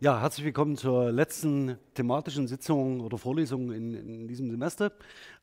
[0.00, 4.92] Ja, herzlich willkommen zur letzten thematischen Sitzung oder Vorlesung in, in diesem Semester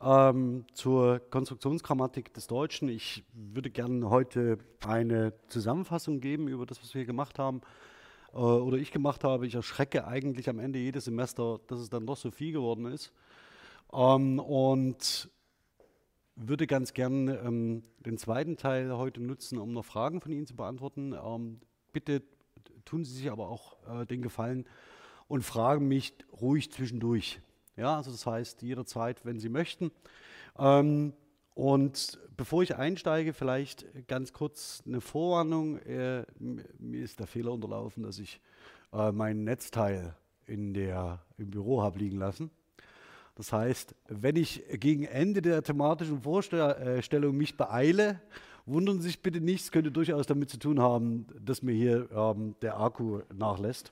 [0.01, 2.87] ähm, zur Konstruktionsgrammatik des Deutschen.
[2.87, 7.59] Ich würde gerne heute eine Zusammenfassung geben über das, was wir gemacht haben
[8.31, 9.45] äh, oder ich gemacht habe.
[9.45, 13.11] Ich erschrecke eigentlich am Ende jedes Semester, dass es dann doch so viel geworden ist.
[13.91, 15.29] Ähm, und
[16.37, 20.55] würde ganz gern ähm, den zweiten Teil heute nutzen, um noch Fragen von Ihnen zu
[20.55, 21.11] beantworten.
[21.11, 21.59] Ähm,
[21.91, 22.23] bitte
[22.85, 24.65] tun Sie sich aber auch äh, den Gefallen
[25.27, 27.41] und fragen mich ruhig zwischendurch.
[27.75, 29.91] Ja, also das heißt jederzeit, wenn Sie möchten.
[30.57, 31.13] Ähm,
[31.53, 35.79] und bevor ich einsteige, vielleicht ganz kurz eine Vorwarnung.
[35.79, 38.39] Äh, mir ist der Fehler unterlaufen, dass ich
[38.93, 42.51] äh, mein Netzteil in der, im Büro habe liegen lassen.
[43.35, 48.21] Das heißt, wenn ich gegen Ende der thematischen Vorstellung mich beeile
[48.65, 52.09] Wundern Sie sich bitte nicht, es könnte durchaus damit zu tun haben, dass mir hier
[52.11, 53.91] ähm, der Akku nachlässt.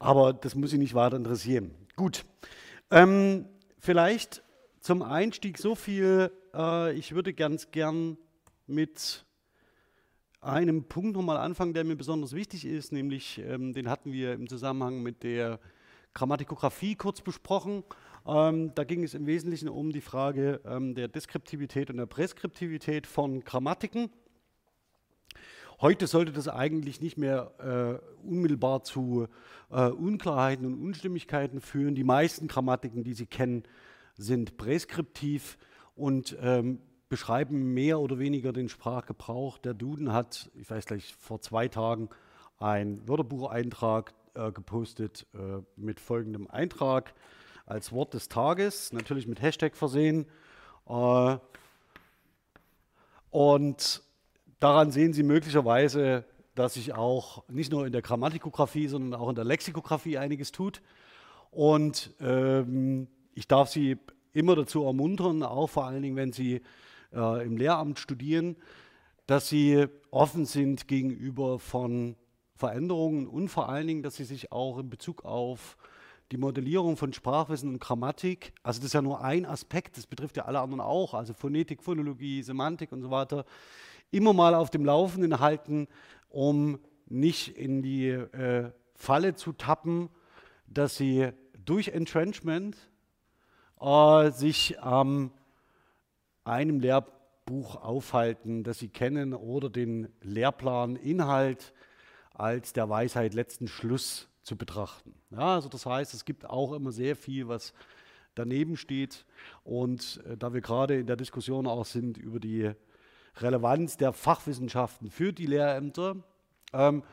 [0.00, 1.70] Aber das muss Sie nicht weiter interessieren.
[1.94, 2.24] Gut,
[2.90, 3.46] ähm,
[3.78, 4.42] vielleicht
[4.80, 6.32] zum Einstieg so viel.
[6.54, 8.16] Äh, ich würde ganz gern
[8.66, 9.24] mit
[10.40, 14.48] einem Punkt nochmal anfangen, der mir besonders wichtig ist, nämlich ähm, den hatten wir im
[14.48, 15.60] Zusammenhang mit der
[16.14, 17.84] Grammatikografie kurz besprochen.
[18.26, 23.06] Ähm, da ging es im Wesentlichen um die Frage ähm, der Deskriptivität und der Präskriptivität
[23.06, 24.10] von Grammatiken.
[25.80, 29.28] Heute sollte das eigentlich nicht mehr äh, unmittelbar zu
[29.70, 31.94] äh, Unklarheiten und Unstimmigkeiten führen.
[31.94, 33.62] Die meisten Grammatiken, die Sie kennen,
[34.16, 35.56] sind präskriptiv
[35.94, 39.58] und ähm, beschreiben mehr oder weniger den Sprachgebrauch.
[39.58, 42.08] Der Duden hat, ich weiß gleich, vor zwei Tagen
[42.58, 47.14] einen Wörterbucheintrag äh, gepostet äh, mit folgendem Eintrag
[47.68, 50.26] als Wort des Tages, natürlich mit Hashtag versehen.
[50.88, 51.36] Äh,
[53.30, 54.02] und
[54.58, 56.24] daran sehen Sie möglicherweise,
[56.54, 60.82] dass sich auch nicht nur in der Grammatikografie, sondern auch in der Lexikographie einiges tut.
[61.50, 63.98] Und ähm, ich darf Sie
[64.32, 66.62] immer dazu ermuntern, auch vor allen Dingen, wenn Sie
[67.12, 68.56] äh, im Lehramt studieren,
[69.26, 72.16] dass Sie offen sind gegenüber von
[72.56, 75.76] Veränderungen und vor allen Dingen, dass Sie sich auch in Bezug auf
[76.30, 80.36] die Modellierung von Sprachwissen und Grammatik, also das ist ja nur ein Aspekt, das betrifft
[80.36, 83.44] ja alle anderen auch, also Phonetik, Phonologie, Semantik und so weiter,
[84.10, 85.88] immer mal auf dem Laufenden halten,
[86.28, 90.10] um nicht in die äh, Falle zu tappen,
[90.66, 91.30] dass sie
[91.64, 92.76] durch Entrenchment
[93.80, 95.30] äh, sich an ähm,
[96.44, 101.72] einem Lehrbuch aufhalten, das sie kennen oder den Lehrplan Inhalt
[102.32, 105.14] als der Weisheit letzten Schluss zu betrachten.
[105.30, 107.74] Ja, also das heißt, es gibt auch immer sehr viel, was
[108.34, 109.26] daneben steht.
[109.62, 112.72] Und äh, da wir gerade in der Diskussion auch sind über die
[113.36, 116.16] Relevanz der Fachwissenschaften für die Lehrämter,
[116.72, 117.04] ähm,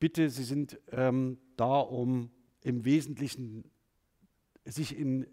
[0.00, 2.30] bitte, Sie sind ähm, da, um
[2.62, 3.70] im Wesentlichen
[4.64, 5.26] sich in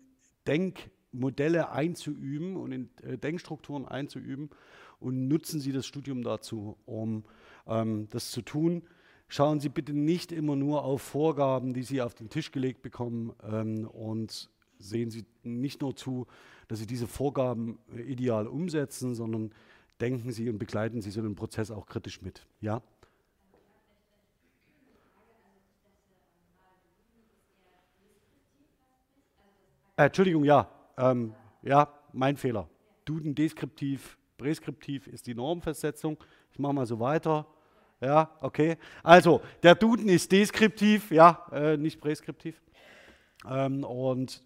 [0.47, 4.51] Denkmodelle einzuüben und in äh, Denkstrukturen einzuüben
[4.99, 7.23] und nutzen Sie das Studium dazu, um
[7.65, 8.83] ähm, das zu tun
[9.29, 13.33] schauen Sie bitte nicht immer nur auf Vorgaben, die Sie auf den Tisch gelegt bekommen
[13.44, 14.50] ähm, und
[14.80, 16.27] sehen Sie nicht nur zu,
[16.68, 19.53] dass Sie diese Vorgaben äh, ideal umsetzen, sondern
[20.01, 22.45] denken Sie und begleiten Sie so einen Prozess auch kritisch mit.
[22.59, 22.81] Ja?
[29.95, 30.69] Äh, Entschuldigung, ja.
[30.98, 32.68] Ähm, ja, mein Fehler.
[33.06, 36.18] Duden deskriptiv, präskriptiv ist die Normfestsetzung.
[36.51, 37.45] Ich mache mal so weiter.
[38.01, 38.78] Ja, okay.
[39.04, 42.62] Also, der Duden ist deskriptiv, ja, äh, nicht präskriptiv.
[43.50, 44.42] Ähm, und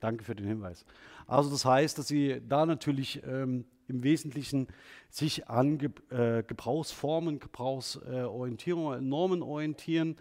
[0.00, 0.84] danke für den Hinweis.
[1.26, 4.66] Also, das heißt, dass Sie da natürlich ähm, im Wesentlichen
[5.10, 10.16] sich an Ge äh, Gebrauchsformen, Gebrauchsorientierung, äh, Normen orientieren.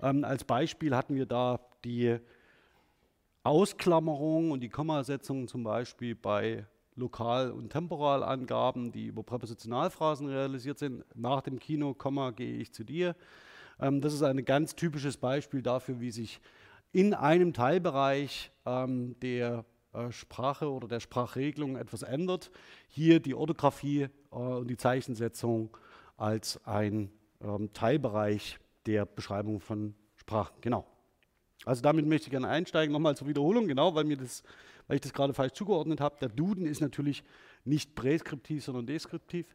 [0.00, 2.18] Ähm, als Beispiel hatten wir da die
[3.42, 6.64] Ausklammerung und die Kommasetzung zum Beispiel bei
[6.96, 11.04] Lokal- und Temporalangaben, die über Präpositionalphrasen realisiert sind.
[11.14, 13.16] Nach dem Kino, Komma, gehe ich zu dir.
[13.80, 16.40] Ähm, das ist ein ganz typisches Beispiel dafür, wie sich
[16.92, 22.50] in einem Teilbereich ähm, der äh, Sprache oder der Sprachregelung etwas ändert.
[22.88, 25.76] Hier die Orthographie äh, und die Zeichensetzung
[26.16, 30.54] als ein ähm, Teilbereich der Beschreibung von Sprachen.
[30.60, 30.86] Genau.
[31.64, 32.92] Also damit möchte ich gerne einsteigen.
[32.92, 34.42] Nochmal zur Wiederholung, genau, weil mir das
[34.86, 36.16] weil ich das gerade falsch zugeordnet habe.
[36.20, 37.24] Der Duden ist natürlich
[37.64, 39.54] nicht präskriptiv, sondern deskriptiv.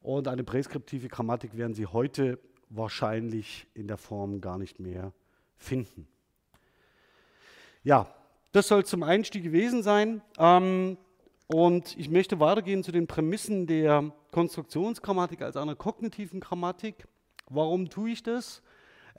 [0.00, 2.38] Und eine präskriptive Grammatik werden Sie heute
[2.70, 5.12] wahrscheinlich in der Form gar nicht mehr
[5.56, 6.06] finden.
[7.82, 8.06] Ja,
[8.52, 10.22] das soll zum Einstieg gewesen sein.
[10.38, 10.98] Ähm,
[11.46, 17.08] und ich möchte weitergehen zu den Prämissen der Konstruktionsgrammatik als einer kognitiven Grammatik.
[17.48, 18.62] Warum tue ich das?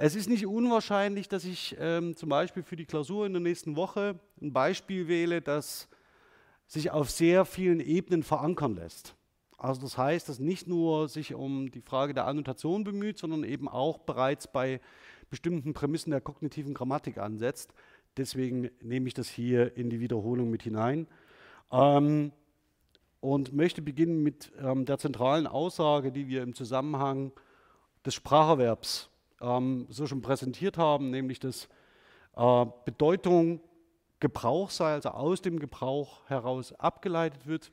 [0.01, 3.75] Es ist nicht unwahrscheinlich, dass ich ähm, zum Beispiel für die Klausur in der nächsten
[3.75, 5.89] Woche ein Beispiel wähle, das
[6.67, 9.13] sich auf sehr vielen Ebenen verankern lässt.
[9.57, 13.67] Also das heißt, dass nicht nur sich um die Frage der Annotation bemüht, sondern eben
[13.67, 14.79] auch bereits bei
[15.29, 17.73] bestimmten Prämissen der kognitiven Grammatik ansetzt.
[18.15, 21.07] Deswegen nehme ich das hier in die Wiederholung mit hinein.
[21.73, 22.31] Ähm,
[23.19, 27.33] und möchte beginnen mit ähm, der zentralen Aussage, die wir im Zusammenhang
[28.05, 29.08] des Spracherwerbs
[29.41, 31.67] ähm, so schon präsentiert haben, nämlich dass
[32.35, 33.61] äh, Bedeutung
[34.19, 37.71] Gebrauch sei, also aus dem Gebrauch heraus abgeleitet wird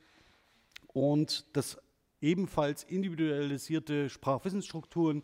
[0.92, 1.78] und dass
[2.20, 5.22] ebenfalls individualisierte Sprachwissensstrukturen,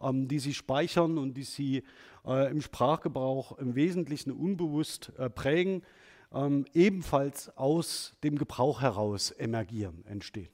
[0.00, 1.82] ähm, die sie speichern und die sie
[2.26, 5.82] äh, im Sprachgebrauch im Wesentlichen unbewusst äh, prägen,
[6.32, 10.48] ähm, ebenfalls aus dem Gebrauch heraus emergieren, entstehen.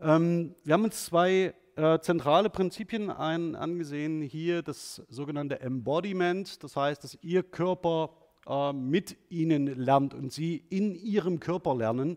[0.00, 4.22] Ähm, wir haben uns zwei äh, zentrale Prinzipien ein, angesehen.
[4.22, 8.10] Hier das sogenannte Embodiment, das heißt, dass Ihr Körper
[8.46, 12.16] äh, mit Ihnen lernt und Sie in Ihrem Körper lernen.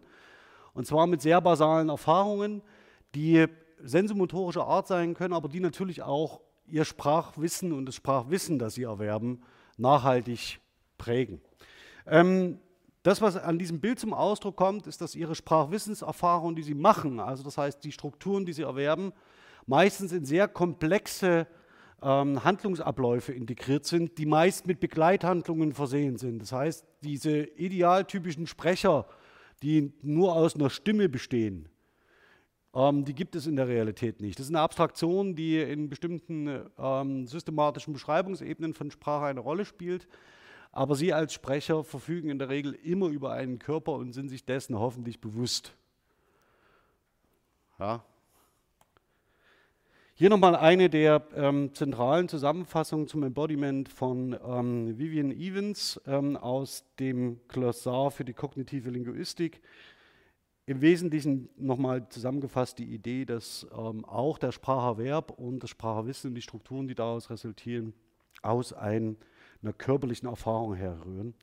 [0.74, 2.62] Und zwar mit sehr basalen Erfahrungen,
[3.16, 3.48] die
[3.84, 8.84] sensomotorischer Art sein können, aber die natürlich auch Ihr Sprachwissen und das Sprachwissen, das Sie
[8.84, 9.42] erwerben,
[9.78, 10.60] nachhaltig
[10.98, 11.42] prägen.
[12.08, 12.60] Ähm,
[13.04, 17.20] das, was an diesem Bild zum Ausdruck kommt, ist, dass Ihre Sprachwissenserfahrungen, die Sie machen,
[17.20, 19.12] also das heißt die Strukturen, die Sie erwerben,
[19.66, 21.48] meistens in sehr komplexe
[22.02, 26.42] ähm, Handlungsabläufe integriert sind, die meist mit Begleithandlungen versehen sind.
[26.42, 29.06] Das heißt, diese idealtypischen Sprecher,
[29.62, 31.68] die nur aus einer Stimme bestehen,
[32.74, 34.40] ähm, die gibt es in der Realität nicht.
[34.40, 40.08] Das ist eine Abstraktion, die in bestimmten ähm, systematischen Beschreibungsebenen von Sprache eine Rolle spielt.
[40.72, 44.46] Aber Sie als Sprecher verfügen in der Regel immer über einen Körper und sind sich
[44.46, 45.76] dessen hoffentlich bewusst.
[47.80, 48.04] Ja,
[50.19, 56.83] hier nochmal eine der ähm, zentralen Zusammenfassungen zum Embodiment von ähm, Vivian Evans ähm, aus
[57.00, 59.62] dem Glossar für die kognitive Linguistik.
[60.66, 66.36] Im Wesentlichen nochmal zusammengefasst die Idee, dass ähm, auch der Spracherwerb und das Spracherwissen und
[66.36, 67.94] die Strukturen, die daraus resultieren,
[68.42, 69.15] aus ein,
[69.63, 71.33] einer körperlichen Erfahrung herrühren.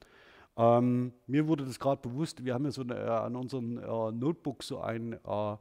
[0.58, 4.12] Ähm, mir wurde das gerade bewusst, wir haben ja so eine, äh, an unseren äh,
[4.12, 5.56] Notebooks so ein äh,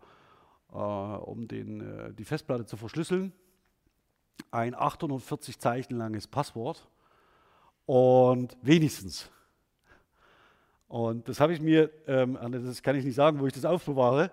[0.75, 3.31] um den, äh, die Festplatte zu verschlüsseln.
[4.51, 6.87] Ein 840 Zeichen langes Passwort
[7.85, 9.29] und wenigstens.
[10.87, 14.31] Und das habe ich mir, ähm, das kann ich nicht sagen, wo ich das aufbewahre,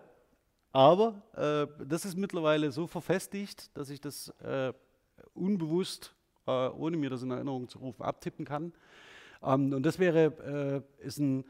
[0.72, 4.72] aber äh, das ist mittlerweile so verfestigt, dass ich das äh,
[5.34, 6.14] unbewusst,
[6.46, 8.72] äh, ohne mir das in Erinnerung zu rufen, abtippen kann.
[9.42, 11.44] Ähm, und das wäre, äh, ist ein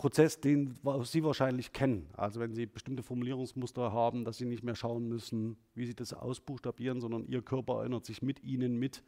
[0.00, 2.08] Prozess, den Sie wahrscheinlich kennen.
[2.16, 6.14] Also wenn Sie bestimmte Formulierungsmuster haben, dass Sie nicht mehr schauen müssen, wie Sie das
[6.14, 9.04] ausbuchstabieren, sondern Ihr Körper erinnert sich mit Ihnen mit.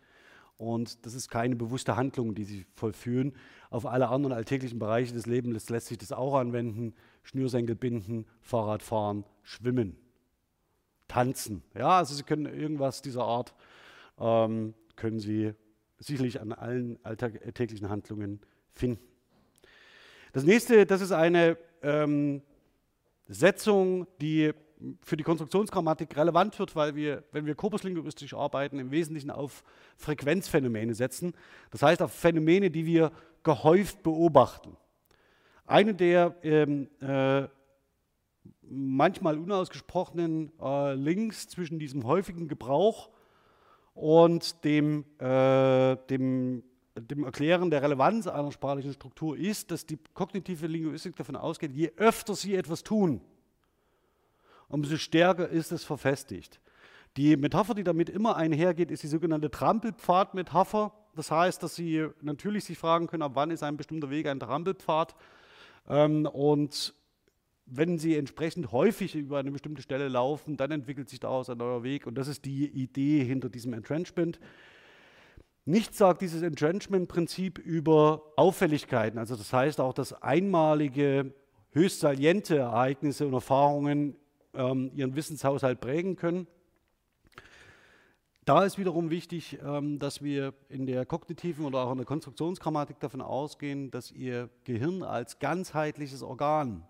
[0.58, 3.32] Und das ist keine bewusste Handlung, die Sie vollführen.
[3.70, 6.92] Auf alle anderen alltäglichen Bereiche des Lebens lässt sich das auch anwenden.
[7.22, 9.96] Schnürsenkel binden, Fahrrad fahren, schwimmen,
[11.08, 11.62] tanzen.
[11.74, 13.54] Ja, also Sie können irgendwas dieser Art,
[14.18, 15.54] ähm, können Sie
[15.96, 18.40] sicherlich an allen alltäglichen Handlungen
[18.74, 19.11] finden.
[20.32, 22.42] Das nächste, das ist eine ähm,
[23.28, 24.52] Setzung, die
[25.02, 29.62] für die Konstruktionsgrammatik relevant wird, weil wir, wenn wir korpuslinguistisch arbeiten, im Wesentlichen auf
[29.96, 31.34] Frequenzphänomene setzen.
[31.70, 33.12] Das heißt auf Phänomene, die wir
[33.42, 34.76] gehäuft beobachten.
[35.66, 37.46] Eine der ähm, äh,
[38.62, 43.10] manchmal unausgesprochenen äh, Links zwischen diesem häufigen Gebrauch
[43.94, 50.66] und dem, äh, dem dem Erklären der Relevanz einer sprachlichen Struktur ist, dass die kognitive
[50.66, 53.20] Linguistik davon ausgeht, je öfter Sie etwas tun,
[54.68, 56.60] umso stärker ist es verfestigt.
[57.16, 60.92] Die Metapher, die damit immer einhergeht, ist die sogenannte Trampelpfad-Metapher.
[61.14, 64.40] Das heißt, dass Sie natürlich sich fragen können, ab wann ist ein bestimmter Weg ein
[64.40, 65.14] Trampelpfad.
[65.88, 66.94] Ähm, und
[67.66, 71.82] wenn Sie entsprechend häufig über eine bestimmte Stelle laufen, dann entwickelt sich daraus ein neuer
[71.82, 72.06] Weg.
[72.06, 74.40] Und das ist die Idee hinter diesem Entrenchment.
[75.64, 79.18] Nichts sagt dieses Entrenchment-Prinzip über Auffälligkeiten.
[79.18, 81.34] Also das heißt auch, dass einmalige,
[81.70, 84.16] höchst saliente Ereignisse und Erfahrungen
[84.54, 86.48] ähm, ihren Wissenshaushalt prägen können.
[88.44, 92.98] Da ist wiederum wichtig, ähm, dass wir in der kognitiven oder auch in der Konstruktionsgrammatik
[92.98, 96.84] davon ausgehen, dass Ihr Gehirn als ganzheitliches Organ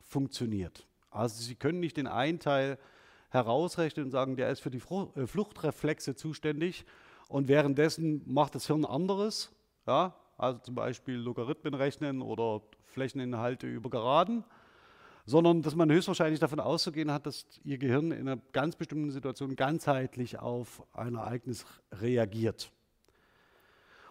[0.00, 0.86] funktioniert.
[1.10, 2.78] Also Sie können nicht den einen Teil
[3.28, 4.80] herausrechnen und sagen, der ist für die
[5.14, 6.86] äh, Fluchtreflexe zuständig
[7.28, 9.50] und währenddessen macht das Hirn anderes,
[9.86, 14.44] ja, also zum Beispiel Logarithmen rechnen oder Flächeninhalte über Geraden.
[15.26, 19.56] sondern dass man höchstwahrscheinlich davon auszugehen hat, dass Ihr Gehirn in einer ganz bestimmten Situation
[19.56, 22.70] ganzheitlich auf ein Ereignis reagiert.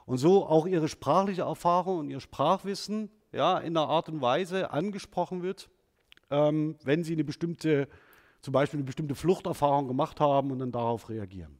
[0.06, 4.72] Und so auch Ihre sprachliche Erfahrung und Ihr Sprachwissen ja, in einer Art und Weise
[4.72, 5.70] angesprochen wird,
[6.30, 7.88] ähm, wenn Sie eine bestimmte,
[8.42, 11.60] zum Beispiel eine bestimmte Fluchterfahrung gemacht haben und dann darauf reagieren.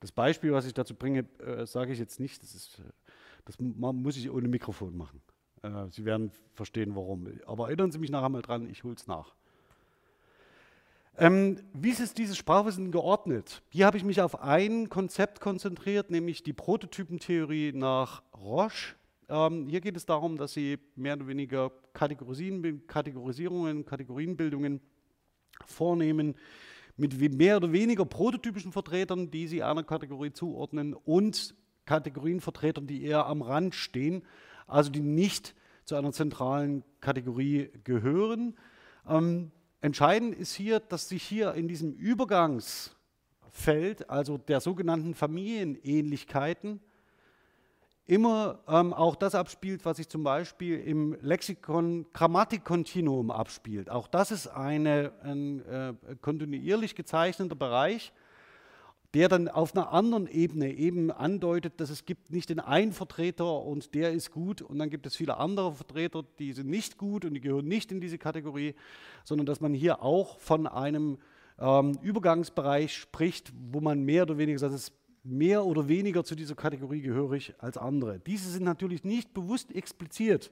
[0.00, 2.82] Das Beispiel, was ich dazu bringe, äh, sage ich jetzt nicht, das, ist, äh,
[3.44, 5.22] das muss ich ohne Mikrofon machen.
[5.62, 7.28] Äh, Sie werden verstehen, warum.
[7.46, 9.34] Aber erinnern Sie mich nachher mal dran, ich hole es nach.
[11.18, 13.62] Ähm, wie ist dieses Sprachwissen geordnet?
[13.70, 18.96] Hier habe ich mich auf ein Konzept konzentriert, nämlich die Prototypentheorie nach Roche.
[19.30, 24.80] Ähm, hier geht es darum, dass Sie mehr oder weniger Kategorisierungen, Kategorienbildungen
[25.64, 26.34] vornehmen
[26.96, 33.26] mit mehr oder weniger prototypischen Vertretern, die Sie einer Kategorie zuordnen und Kategorienvertretern, die eher
[33.26, 34.22] am Rand stehen
[34.66, 38.56] also die nicht zu einer zentralen Kategorie gehören.
[39.08, 46.80] Ähm, entscheidend ist hier, dass sich hier in diesem Übergangsfeld, also der sogenannten Familienähnlichkeiten,
[48.06, 53.90] immer ähm, auch das abspielt, was sich zum Beispiel im Lexikon Grammatikkontinuum abspielt.
[53.90, 58.12] Auch das ist eine, ein äh, kontinuierlich gezeichneter Bereich,
[59.12, 63.62] der dann auf einer anderen Ebene eben andeutet, dass es gibt nicht den einen Vertreter
[63.62, 67.24] und der ist gut und dann gibt es viele andere Vertreter, die sind nicht gut
[67.24, 68.74] und die gehören nicht in diese Kategorie,
[69.24, 71.18] sondern dass man hier auch von einem
[71.58, 74.92] ähm, Übergangsbereich spricht, wo man mehr oder weniger sagt, es
[75.26, 78.18] mehr oder weniger zu dieser Kategorie gehörig als andere.
[78.20, 80.50] Diese sind natürlich nicht bewusst expliziert.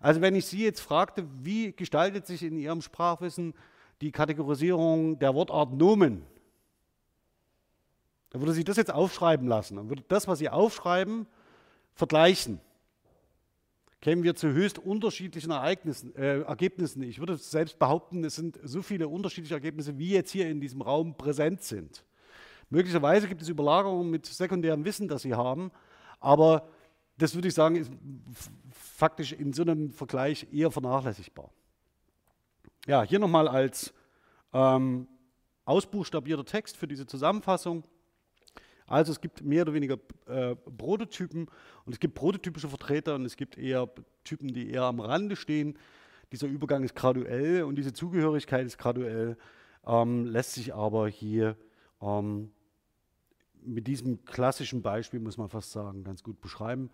[0.00, 3.54] Also wenn ich Sie jetzt fragte, wie gestaltet sich in Ihrem Sprachwissen
[4.00, 6.22] die Kategorisierung der Wortart Nomen,
[8.30, 11.26] dann würde sie das jetzt aufschreiben lassen und würde das, was sie aufschreiben,
[11.94, 12.60] vergleichen.
[14.00, 17.02] Kämen wir zu höchst unterschiedlichen Ereignissen, äh, Ergebnissen.
[17.04, 20.82] Ich würde selbst behaupten, es sind so viele unterschiedliche Ergebnisse, wie jetzt hier in diesem
[20.82, 22.04] Raum präsent sind.
[22.74, 25.70] Möglicherweise gibt es Überlagerungen mit sekundärem Wissen, das Sie haben,
[26.18, 26.66] aber
[27.16, 27.92] das würde ich sagen, ist
[28.72, 31.50] faktisch in so einem Vergleich eher vernachlässigbar.
[32.88, 33.94] Ja, hier nochmal als
[34.52, 35.06] ähm,
[35.64, 37.84] ausbuchstabierter Text für diese Zusammenfassung.
[38.88, 41.46] Also es gibt mehr oder weniger äh, Prototypen
[41.84, 43.88] und es gibt prototypische Vertreter und es gibt eher
[44.24, 45.78] Typen, die eher am Rande stehen.
[46.32, 49.38] Dieser Übergang ist graduell und diese Zugehörigkeit ist graduell,
[49.86, 51.56] ähm, lässt sich aber hier
[52.02, 52.50] ähm,
[53.64, 56.90] mit diesem klassischen Beispiel, muss man fast sagen, ganz gut beschreiben.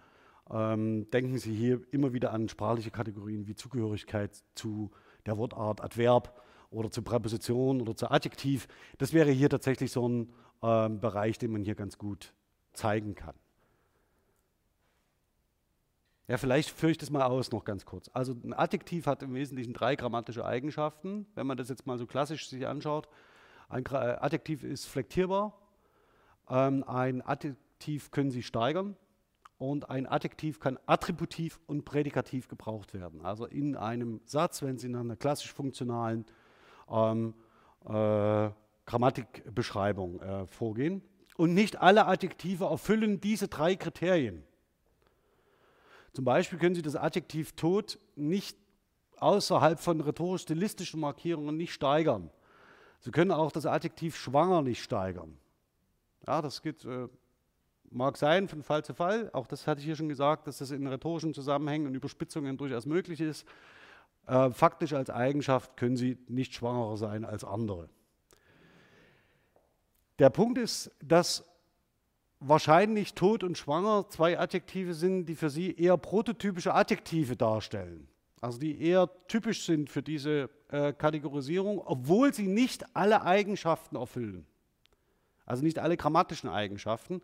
[0.51, 4.91] Ähm, denken Sie hier immer wieder an sprachliche Kategorien wie Zugehörigkeit zu
[5.27, 8.69] der Wortart Adverb oder zur Präposition oder zu Adjektiv.
[8.99, 12.33] Das wäre hier tatsächlich so ein ähm, Bereich, den man hier ganz gut
[12.73, 13.35] zeigen kann.
[16.31, 18.09] Ja, vielleicht führe ich das mal aus noch ganz kurz.
[18.13, 22.07] Also ein Adjektiv hat im Wesentlichen drei grammatische Eigenschaften, wenn man das jetzt mal so
[22.07, 23.09] klassisch sich anschaut.
[23.69, 25.59] Ein Adjektiv ist flektierbar,
[26.51, 28.97] ähm, ein Adjektiv können Sie steigern
[29.59, 33.21] und ein Adjektiv kann attributiv und prädikativ gebraucht werden.
[33.25, 36.25] Also in einem Satz, wenn Sie in einer klassisch funktionalen
[36.91, 37.35] ähm,
[37.85, 38.51] äh,
[38.87, 41.03] Grammatikbeschreibung äh, vorgehen.
[41.37, 44.43] Und nicht alle Adjektive erfüllen diese drei Kriterien.
[46.13, 48.59] Zum Beispiel können Sie das Adjektiv tot nicht
[49.19, 52.31] außerhalb von rhetorisch-stilistischen Markierungen nicht steigern.
[52.99, 55.39] Sie können auch das Adjektiv schwanger nicht steigern.
[56.27, 57.09] Ja, das geht, äh,
[57.91, 59.31] mag sein von Fall zu Fall.
[59.33, 62.87] Auch das hatte ich hier schon gesagt, dass das in rhetorischen Zusammenhängen und Überspitzungen durchaus
[62.87, 63.47] möglich ist.
[64.27, 67.89] Äh, faktisch als Eigenschaft können Sie nicht schwangerer sein als andere.
[70.19, 71.45] Der Punkt ist, dass
[72.41, 78.09] wahrscheinlich tot und schwanger zwei Adjektive sind, die für Sie eher prototypische Adjektive darstellen.
[78.41, 84.47] Also die eher typisch sind für diese äh, Kategorisierung, obwohl sie nicht alle Eigenschaften erfüllen.
[85.51, 87.21] Also nicht alle grammatischen Eigenschaften,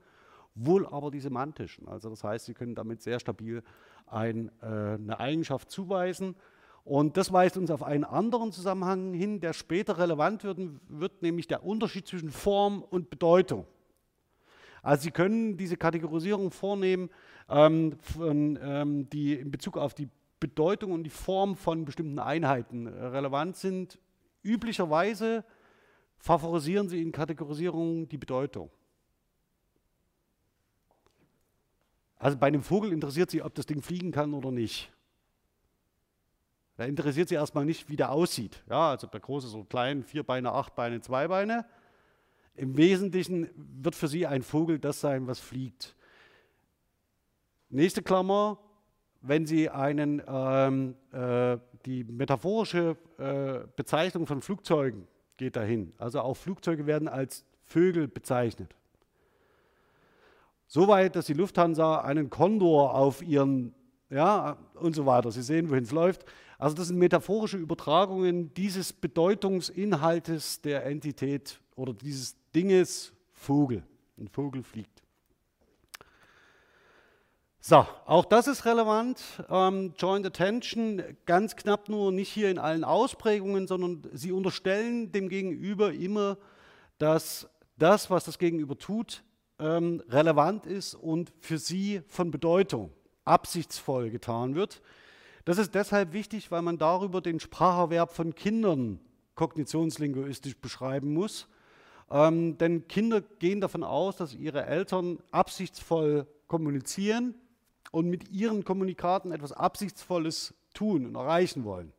[0.57, 1.87] wohl aber die semantischen.
[1.87, 3.63] Also das heißt, Sie können damit sehr stabil
[4.09, 6.35] ein, äh, eine Eigenschaft zuweisen
[6.83, 11.47] und das weist uns auf einen anderen Zusammenhang hin, der später relevant wird, wird nämlich
[11.47, 13.65] der Unterschied zwischen Form und Bedeutung.
[14.83, 17.11] Also Sie können diese Kategorisierung vornehmen,
[17.49, 20.09] ähm, von, ähm, die in Bezug auf die
[20.41, 24.01] Bedeutung und die Form von bestimmten Einheiten relevant sind.
[24.43, 25.45] Üblicherweise
[26.19, 28.71] favorisieren Sie in Kategorisierungen die Bedeutung.
[32.19, 34.91] Also bei einem Vogel interessiert Sie, ob das Ding fliegen kann oder nicht.
[36.77, 38.63] Da interessiert sie erstmal nicht, wie der aussieht.
[38.69, 41.65] Ja, also der große so klein, vier Beine, acht Beine, zwei Beine.
[42.55, 43.49] Im Wesentlichen
[43.83, 45.97] wird für sie ein Vogel das sein, was fliegt.
[47.71, 48.59] Nächste Klammer,
[49.23, 55.93] wenn Sie einen, ähm, äh, die metaphorische äh, Bezeichnung von Flugzeugen geht dahin.
[55.99, 58.75] Also auch Flugzeuge werden als Vögel bezeichnet.
[60.67, 63.75] Soweit, dass die Lufthansa einen Kondor auf ihren,
[64.11, 65.31] ja, und so weiter.
[65.31, 66.25] Sie sehen, wohin es läuft.
[66.59, 73.83] Also das sind metaphorische Übertragungen dieses Bedeutungsinhaltes der Entität oder dieses Dinges Vogel.
[74.19, 74.96] Ein Vogel fliegt.
[77.69, 79.21] So, auch das ist relevant.
[79.51, 85.29] Ähm, Joint Attention, ganz knapp nur nicht hier in allen Ausprägungen, sondern sie unterstellen dem
[85.29, 86.39] Gegenüber immer,
[86.99, 89.25] dass das, was das Gegenüber tut,
[89.59, 92.93] ähm, relevant ist und für sie von Bedeutung,
[93.25, 94.81] absichtsvoll getan wird.
[95.45, 99.01] Das ist deshalb wichtig, weil man darüber den Spracherwerb von Kindern
[99.35, 101.49] kognitionslinguistisch beschreiben muss.
[102.13, 107.35] Ähm, denn Kinder gehen davon aus, dass ihre Eltern absichtsvoll kommunizieren
[107.93, 111.93] und mit ihren Kommunikaten etwas Absichtsvolles tun und erreichen wollen.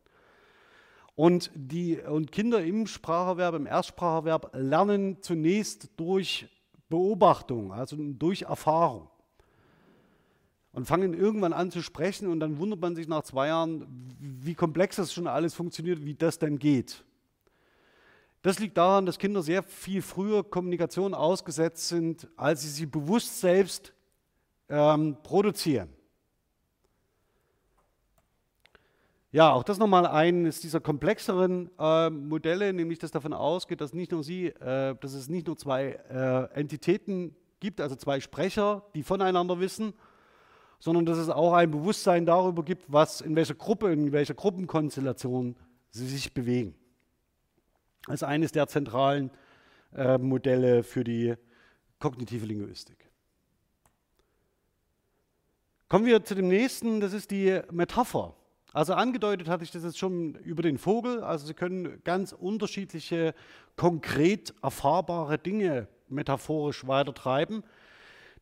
[1.15, 6.48] Und, die, und Kinder im Spracherwerb, im Erstspracherwerb lernen zunächst durch
[6.89, 9.10] Beobachtung, also durch Erfahrung.
[10.74, 13.88] Und fangen irgendwann an zu sprechen und dann wundert man sich nach zwei Jahren,
[14.19, 17.04] wie komplex das schon alles funktioniert, wie das denn geht.
[18.43, 23.41] Das liegt daran, dass Kinder sehr viel früher Kommunikation ausgesetzt sind, als sie sie bewusst
[23.41, 23.91] selbst
[24.69, 25.89] ähm, produzieren.
[29.32, 34.12] Ja, auch das nochmal eines dieser komplexeren äh, Modelle, nämlich das davon ausgeht, dass, nicht
[34.12, 39.03] nur sie, äh, dass es nicht nur zwei äh, Entitäten gibt, also zwei Sprecher, die
[39.03, 39.93] voneinander wissen,
[40.80, 45.56] sondern dass es auch ein Bewusstsein darüber gibt, was in welcher Gruppe, in welcher Gruppenkonstellation
[45.91, 46.75] sie sich bewegen.
[48.06, 49.32] Das ist eines der zentralen
[49.93, 51.36] äh, Modelle für die
[51.99, 53.07] kognitive Linguistik.
[55.89, 58.34] Kommen wir zu dem nächsten, das ist die Metapher.
[58.73, 61.23] Also angedeutet hatte ich das jetzt schon über den Vogel.
[61.23, 63.34] Also Sie können ganz unterschiedliche,
[63.78, 67.63] konkret erfahrbare Dinge metaphorisch weitertreiben.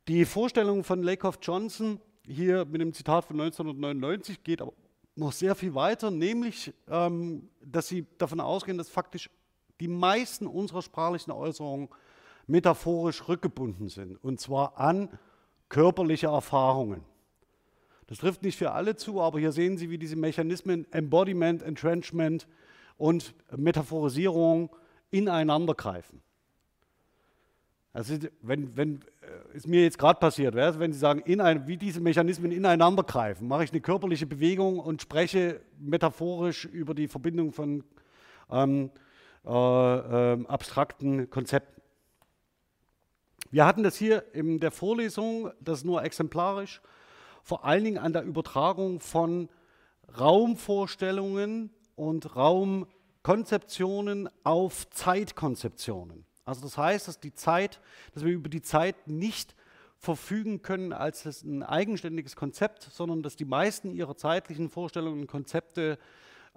[0.07, 4.73] Die Vorstellung von Lakoff Johnson hier mit dem Zitat von 1999 geht aber
[5.15, 9.29] noch sehr viel weiter, nämlich, ähm, dass Sie davon ausgehen, dass faktisch
[9.79, 11.89] die meisten unserer sprachlichen Äußerungen
[12.47, 15.09] metaphorisch rückgebunden sind, und zwar an
[15.69, 17.03] körperliche Erfahrungen.
[18.07, 22.47] Das trifft nicht für alle zu, aber hier sehen Sie, wie diese Mechanismen Embodiment, Entrenchment
[22.97, 24.69] und Metaphorisierung
[25.11, 26.21] ineinander greifen.
[27.93, 32.01] Also wenn, wenn äh, ist mir jetzt gerade passiert, wenn Sie sagen, ein, wie diese
[32.01, 37.83] Mechanismen ineinander greifen, mache ich eine körperliche Bewegung und spreche metaphorisch über die Verbindung von
[38.51, 38.91] ähm,
[39.45, 41.81] äh, äh, abstrakten Konzepten.
[43.49, 46.81] Wir hatten das hier in der Vorlesung, das nur exemplarisch,
[47.45, 49.49] vor allen Dingen an der Übertragung von
[50.19, 56.25] Raumvorstellungen und Raumkonzeptionen auf Zeitkonzeptionen.
[56.43, 57.79] Also das heißt, dass die Zeit,
[58.15, 59.55] dass wir über die Zeit nicht
[59.99, 65.99] verfügen können als ein eigenständiges Konzept, sondern dass die meisten ihrer zeitlichen Vorstellungen und Konzepte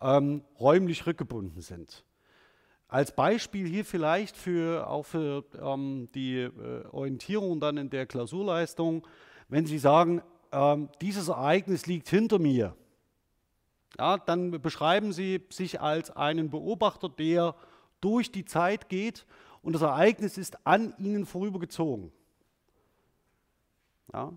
[0.01, 2.03] ähm, räumlich rückgebunden sind.
[2.89, 9.07] Als Beispiel hier vielleicht für, auch für ähm, die äh, Orientierung dann in der Klausurleistung,
[9.51, 10.23] wenn Sie sagen,
[10.53, 12.77] ähm, dieses Ereignis liegt hinter mir,
[13.99, 17.55] ja, dann beschreiben Sie sich als einen Beobachter, der
[18.01, 19.27] durch die Zeit geht
[19.63, 22.13] und das Ereignis ist an Ihnen vorübergezogen.
[24.13, 24.33] Ja.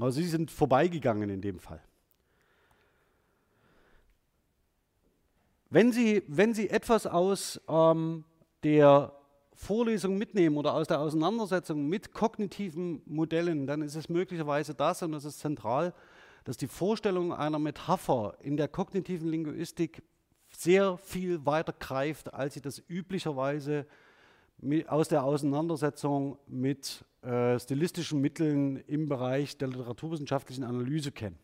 [0.00, 1.82] Also Sie sind vorbeigegangen in dem Fall.
[5.70, 8.24] Wenn Sie, wenn Sie etwas aus ähm,
[8.62, 9.12] der
[9.60, 15.12] Vorlesung mitnehmen oder aus der Auseinandersetzung mit kognitiven Modellen, dann ist es möglicherweise das, und
[15.12, 15.92] das ist zentral,
[16.44, 20.02] dass die Vorstellung einer Metapher in der kognitiven Linguistik
[20.48, 23.86] sehr viel weiter greift, als sie das üblicherweise
[24.86, 31.38] aus der Auseinandersetzung mit äh, stilistischen Mitteln im Bereich der literaturwissenschaftlichen Analyse kennen.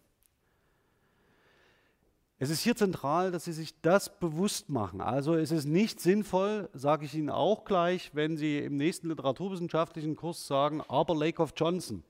[2.39, 5.01] Es ist hier zentral, dass Sie sich das bewusst machen.
[5.01, 10.17] Also es ist nicht sinnvoll, sage ich Ihnen auch gleich, wenn Sie im nächsten literaturwissenschaftlichen
[10.17, 12.03] Kurs sagen, aber Lake of Johnson.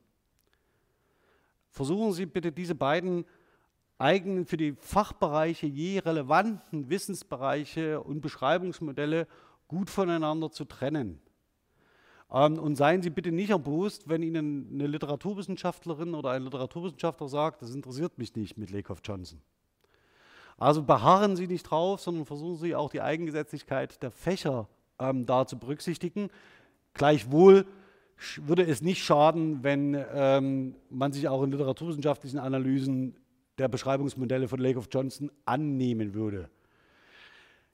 [1.71, 3.25] Versuchen Sie bitte diese beiden
[3.99, 9.29] eigenen für die Fachbereiche je relevanten Wissensbereiche und Beschreibungsmodelle
[9.69, 11.21] gut voneinander zu trennen.
[12.33, 17.62] Ähm, und seien Sie bitte nicht erbost, wenn Ihnen eine Literaturwissenschaftlerin oder ein Literaturwissenschaftler sagt,
[17.62, 19.41] das interessiert mich nicht mit Lake of Johnson.
[20.59, 25.47] Also beharren Sie nicht drauf, sondern versuchen Sie auch die Eigengesetzlichkeit der Fächer ähm, da
[25.47, 26.31] zu berücksichtigen.
[26.95, 27.66] Gleichwohl
[28.38, 33.16] würde es nicht schaden, wenn ähm, man sich auch in literaturwissenschaftlichen Analysen
[33.59, 36.49] der Beschreibungsmodelle von Lake of Johnson annehmen würde.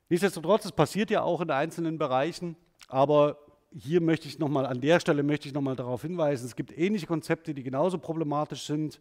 [0.08, 2.56] Nichtsdestotrotz, es passiert ja auch in einzelnen Bereichen,
[2.88, 3.38] aber
[3.74, 7.06] hier möchte ich nochmal, an der Stelle möchte ich nochmal darauf hinweisen, es gibt ähnliche
[7.06, 9.00] Konzepte, die genauso problematisch sind,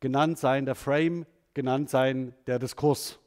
[0.00, 3.18] genannt seien der Frame, genannt seien der Diskurs.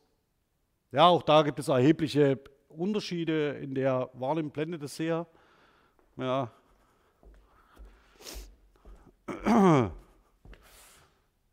[0.92, 5.26] Ja, auch da gibt es erhebliche Unterschiede in der Wahrnehmung, blendet es sehr.
[6.16, 6.52] Ja.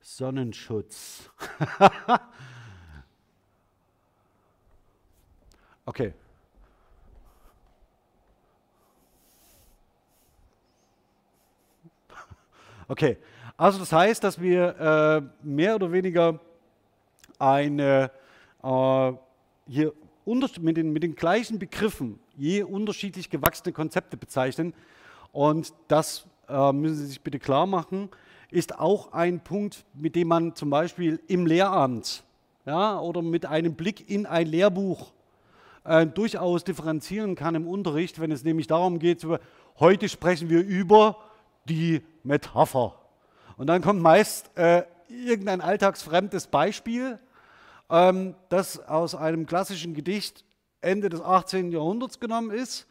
[0.00, 1.30] Sonnenschutz.
[5.86, 6.12] okay.
[12.88, 13.16] Okay,
[13.56, 16.38] also das heißt, dass wir äh, mehr oder weniger
[17.38, 18.10] eine
[18.62, 19.12] äh,
[19.68, 19.92] hier
[20.60, 24.74] mit den, mit den gleichen Begriffen je unterschiedlich gewachsene Konzepte bezeichnen.
[25.32, 28.08] Und das äh, müssen Sie sich bitte klar machen,
[28.50, 32.24] ist auch ein Punkt, mit dem man zum Beispiel im Lehramt
[32.64, 35.12] ja, oder mit einem Blick in ein Lehrbuch
[35.84, 39.26] äh, durchaus differenzieren kann im Unterricht, wenn es nämlich darum geht,
[39.78, 41.16] heute sprechen wir über
[41.68, 42.94] die Metapher.
[43.56, 47.18] Und dann kommt meist äh, irgendein alltagsfremdes Beispiel,
[47.88, 50.44] das aus einem klassischen Gedicht
[50.80, 51.70] Ende des 18.
[51.70, 52.86] Jahrhunderts genommen ist.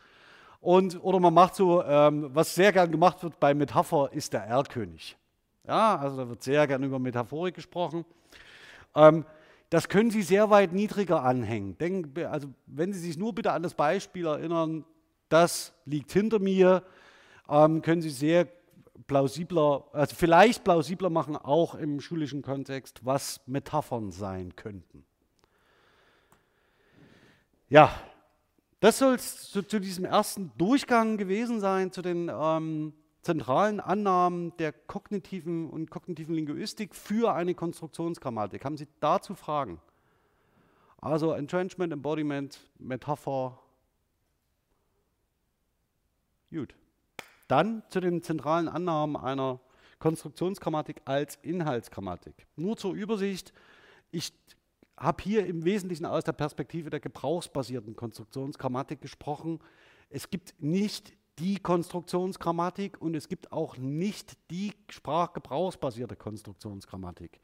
[0.62, 4.42] Und, oder man macht so, ähm, was sehr gern gemacht wird bei Metapher, ist der
[4.42, 5.16] Erlkönig.
[5.68, 8.06] Ja, also da wird sehr gern über Metaphorik gesprochen.
[8.96, 9.26] Ähm,
[9.70, 11.78] das können Sie sehr weit niedriger anhängen.
[11.78, 14.86] Denken, also wenn Sie sich nur bitte an das Beispiel erinnern,
[15.30, 16.84] das liegt hinter mir,
[17.50, 18.48] ähm, können Sie sehr
[19.08, 25.06] plausibler, also vielleicht plausibler machen, auch im schulischen Kontext, was Metaphern sein könnten.
[27.70, 27.92] Ja,
[28.80, 34.56] das soll es zu, zu, diesem ersten Durchgang gewesen sein, zu den ähm, zentralen Annahmen
[34.58, 38.64] der kognitiven und kognitiven Linguistik für eine Konstruktionsgrammatik.
[38.64, 39.82] Haben Sie dazu Fragen?
[40.98, 43.60] Also Entrenchment, Embodiment, Metapher.
[46.52, 46.76] Gut.
[47.48, 49.60] Dann zu den zentralen Annahmen einer
[50.00, 52.48] Konstruktionsgrammatik als Inhaltsgrammatik.
[52.56, 53.54] Nur zur Übersicht,
[54.12, 54.34] ich
[54.98, 59.60] habe hier im Wesentlichen aus der Perspektive der gebrauchsbasierten Konstruktionsgrammatik gesprochen.
[60.10, 67.40] Es gibt nicht die Konstruktionsgrammatik und es gibt auch nicht die sprachgebrauchsbasierte Konstruktionsgrammatik.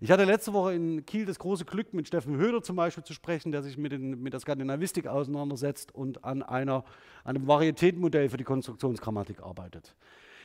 [0.00, 3.12] Ich hatte letzte Woche in Kiel das große Glück, mit Steffen Höder zum Beispiel zu
[3.12, 6.84] sprechen, der sich mit, den, mit der Skandinavistik auseinandersetzt und an einer,
[7.22, 9.94] einem Varietätenmodell für die Konstruktionsgrammatik arbeitet.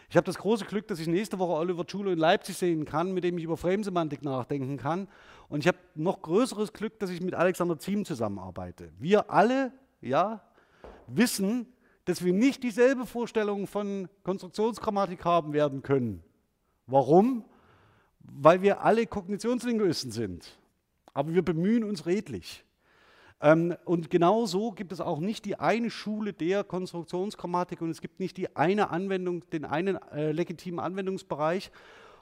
[0.10, 3.12] Ich habe das große Glück, dass ich nächste Woche Oliver Schuler in Leipzig sehen kann,
[3.12, 5.08] mit dem ich über Framesemantik nachdenken kann.
[5.50, 8.92] Und ich habe noch größeres Glück, dass ich mit Alexander Ziem zusammenarbeite.
[8.98, 10.42] Wir alle ja,
[11.06, 11.68] wissen,
[12.06, 16.24] dass wir nicht dieselbe Vorstellung von Konstruktionsgrammatik haben werden können.
[16.88, 17.46] Warum?
[18.34, 20.58] Weil wir alle Kognitionslinguisten sind.
[21.14, 22.64] Aber wir bemühen uns redlich.
[23.42, 28.02] Ähm, und genau so gibt es auch nicht die eine Schule der Konstruktionsgrammatik und es
[28.02, 31.72] gibt nicht die eine Anwendung, den einen äh, legitimen Anwendungsbereich,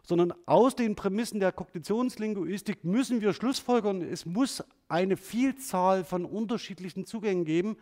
[0.04, 7.06] sondern aus den Prämissen der Kognitionslinguistik müssen wir schlussfolgern, es muss eine Vielzahl von unterschiedlichen
[7.06, 7.78] Zugängen geben,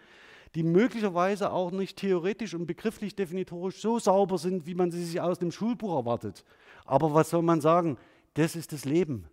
[0.55, 5.19] die möglicherweise auch nicht theoretisch und begrifflich definitorisch so sauber sind, wie man sie sich
[5.19, 6.45] aus dem Schulbuch erwartet.
[6.85, 7.97] Aber was soll man sagen?
[8.35, 9.27] Das ist das Leben.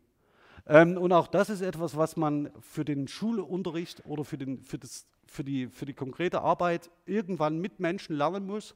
[0.67, 4.79] Ähm, und auch das ist etwas, was man für den Schulunterricht oder für, den, für,
[4.79, 8.75] das, für, die, für die konkrete Arbeit irgendwann mit Menschen lernen muss.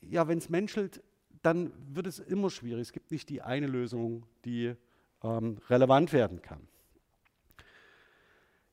[0.00, 1.02] Ja, wenn es menschelt,
[1.42, 2.82] dann wird es immer schwierig.
[2.82, 4.74] Es gibt nicht die eine Lösung, die
[5.22, 6.66] ähm, relevant werden kann.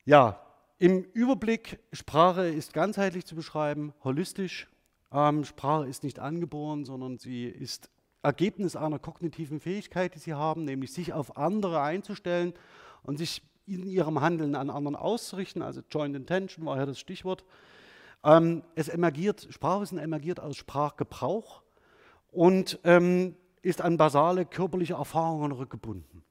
[0.05, 0.41] Ja,
[0.77, 4.67] im Überblick, Sprache ist ganzheitlich zu beschreiben, holistisch.
[5.11, 7.89] Ähm, Sprache ist nicht angeboren, sondern sie ist
[8.27, 12.53] Ergebnis einer kognitiven Fähigkeit, die sie haben, nämlich sich auf andere einzustellen
[13.03, 15.61] und sich in ihrem Handeln an anderen auszurichten.
[15.61, 17.45] Also Joint Intention war ja das Stichwort.
[18.25, 21.63] Ähm, es emergiert, Sprachwissen emergiert aus Sprachgebrauch
[22.29, 26.21] und ähm, ist an basale körperliche Erfahrungen rückgebunden.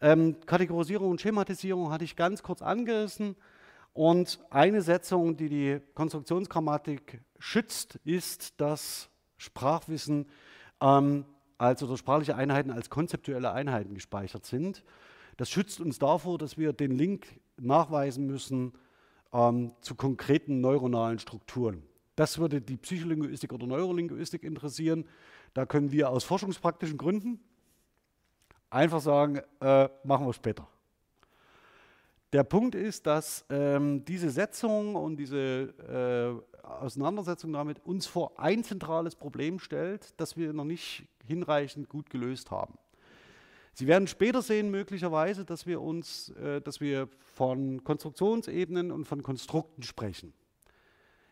[0.00, 3.34] Ähm, Kategorisierung und Schematisierung hatte ich ganz kurz angerissen.
[3.94, 10.26] Und eine Setzung, die die Konstruktionsgrammatik schützt, ist, dass Sprachwissen
[10.82, 11.24] ähm,
[11.58, 14.84] also durch sprachliche Einheiten als konzeptuelle Einheiten gespeichert sind.
[15.36, 17.26] Das schützt uns davor, dass wir den Link
[17.58, 18.72] nachweisen müssen
[19.32, 21.82] ähm, zu konkreten neuronalen Strukturen.
[22.16, 25.06] Das würde die Psycholinguistik oder Neurolinguistik interessieren.
[25.54, 27.40] Da können wir aus forschungspraktischen Gründen
[28.68, 30.66] einfach sagen, äh, machen wir später.
[32.32, 39.16] Der Punkt ist, dass ähm, diese Setzung und diese Auseinandersetzung damit uns vor ein zentrales
[39.16, 42.78] Problem stellt, das wir noch nicht hinreichend gut gelöst haben.
[43.74, 49.22] Sie werden später sehen, möglicherweise, dass wir uns, äh, dass wir von Konstruktionsebenen und von
[49.22, 50.34] Konstrukten sprechen.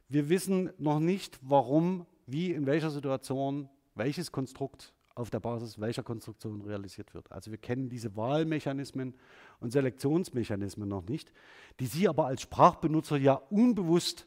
[0.09, 6.03] Wir wissen noch nicht, warum, wie, in welcher Situation welches Konstrukt auf der Basis welcher
[6.03, 7.31] Konstruktion realisiert wird.
[7.31, 9.15] Also wir kennen diese Wahlmechanismen
[9.61, 11.33] und Selektionsmechanismen noch nicht,
[11.79, 14.27] die Sie aber als Sprachbenutzer ja unbewusst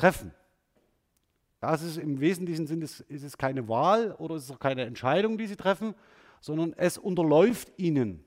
[0.00, 0.32] treffen.
[1.60, 4.84] Das ist im wesentlichen Sinn ist, ist es keine Wahl oder ist es auch keine
[4.84, 5.94] Entscheidung, die Sie treffen,
[6.40, 8.24] sondern es unterläuft ihnen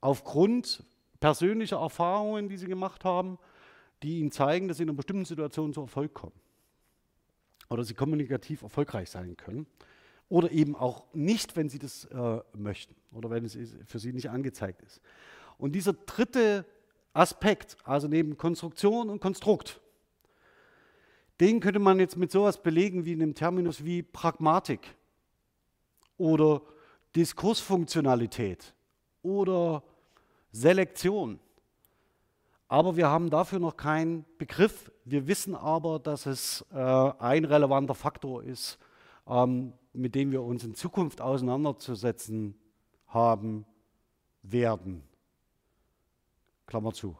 [0.00, 0.84] aufgrund
[1.18, 3.38] persönlicher Erfahrungen, die sie gemacht haben,
[4.02, 6.38] die ihnen zeigen, dass sie in einer bestimmten Situation zu Erfolg kommen
[7.68, 9.66] oder sie kommunikativ erfolgreich sein können
[10.28, 14.30] oder eben auch nicht, wenn sie das äh, möchten oder wenn es für sie nicht
[14.30, 15.00] angezeigt ist.
[15.58, 16.64] Und dieser dritte
[17.12, 19.80] Aspekt, also neben Konstruktion und Konstrukt,
[21.40, 24.96] den könnte man jetzt mit sowas belegen wie einem Terminus wie Pragmatik
[26.16, 26.62] oder
[27.14, 28.74] Diskursfunktionalität
[29.22, 29.82] oder
[30.52, 31.38] Selektion.
[32.68, 34.90] Aber wir haben dafür noch keinen Begriff.
[35.04, 38.78] Wir wissen aber, dass es äh, ein relevanter Faktor ist,
[39.28, 42.58] ähm, mit dem wir uns in Zukunft auseinanderzusetzen
[43.06, 43.64] haben
[44.42, 45.02] werden.
[46.66, 47.16] Klammer zu.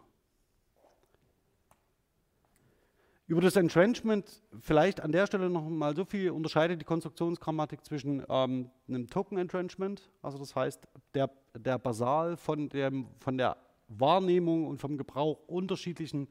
[3.29, 8.23] Über das Entrenchment vielleicht an der Stelle noch mal so viel unterscheidet die Konstruktionsgrammatik zwischen
[8.29, 13.57] ähm, einem Token-Entrenchment, also das heißt, der, der basal von, dem, von der
[13.89, 16.29] Wahrnehmung und vom Gebrauch unterschiedlichen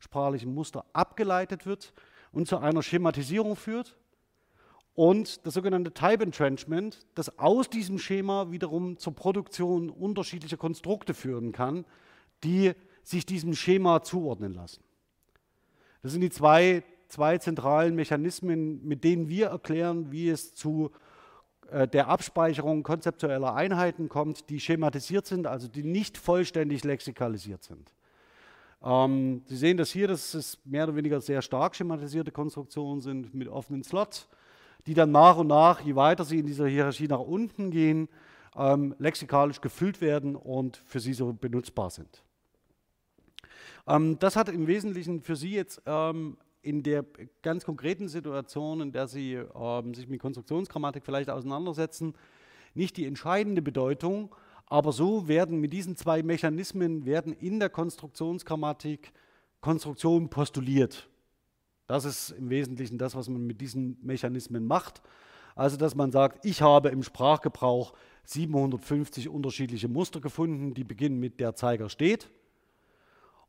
[0.00, 1.94] sprachlichen Muster abgeleitet wird
[2.32, 3.96] und zu einer Schematisierung führt.
[4.94, 11.52] Und das sogenannte Type Entrenchment, das aus diesem Schema wiederum zur Produktion unterschiedlicher Konstrukte führen
[11.52, 11.84] kann,
[12.42, 12.72] die
[13.04, 14.82] sich diesem Schema zuordnen lassen.
[16.04, 20.90] Das sind die zwei, zwei zentralen Mechanismen, mit denen wir erklären, wie es zu
[21.70, 27.90] äh, der Abspeicherung konzeptueller Einheiten kommt, die schematisiert sind, also die nicht vollständig lexikalisiert sind.
[28.82, 33.32] Ähm, Sie sehen das hier, dass es mehr oder weniger sehr stark schematisierte Konstruktionen sind
[33.32, 34.28] mit offenen Slots,
[34.86, 38.10] die dann nach und nach, je weiter sie in dieser Hierarchie nach unten gehen,
[38.54, 42.22] ähm, lexikalisch gefüllt werden und für Sie so benutzbar sind.
[43.86, 47.04] Ähm, das hat im Wesentlichen für Sie jetzt ähm, in der
[47.42, 52.14] ganz konkreten Situation, in der Sie ähm, sich mit Konstruktionsgrammatik vielleicht auseinandersetzen,
[52.74, 54.34] nicht die entscheidende Bedeutung,
[54.66, 59.12] aber so werden mit diesen zwei Mechanismen werden in der Konstruktionsgrammatik
[59.60, 61.08] Konstruktionen postuliert.
[61.86, 65.02] Das ist im Wesentlichen das, was man mit diesen Mechanismen macht.
[65.54, 67.92] Also, dass man sagt, ich habe im Sprachgebrauch
[68.24, 72.30] 750 unterschiedliche Muster gefunden, die beginnen mit der Zeiger steht.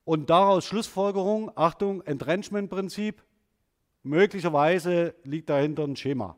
[0.05, 3.23] Und daraus Schlussfolgerung, Achtung, Entrenchment-Prinzip,
[4.03, 6.37] möglicherweise liegt dahinter ein Schema.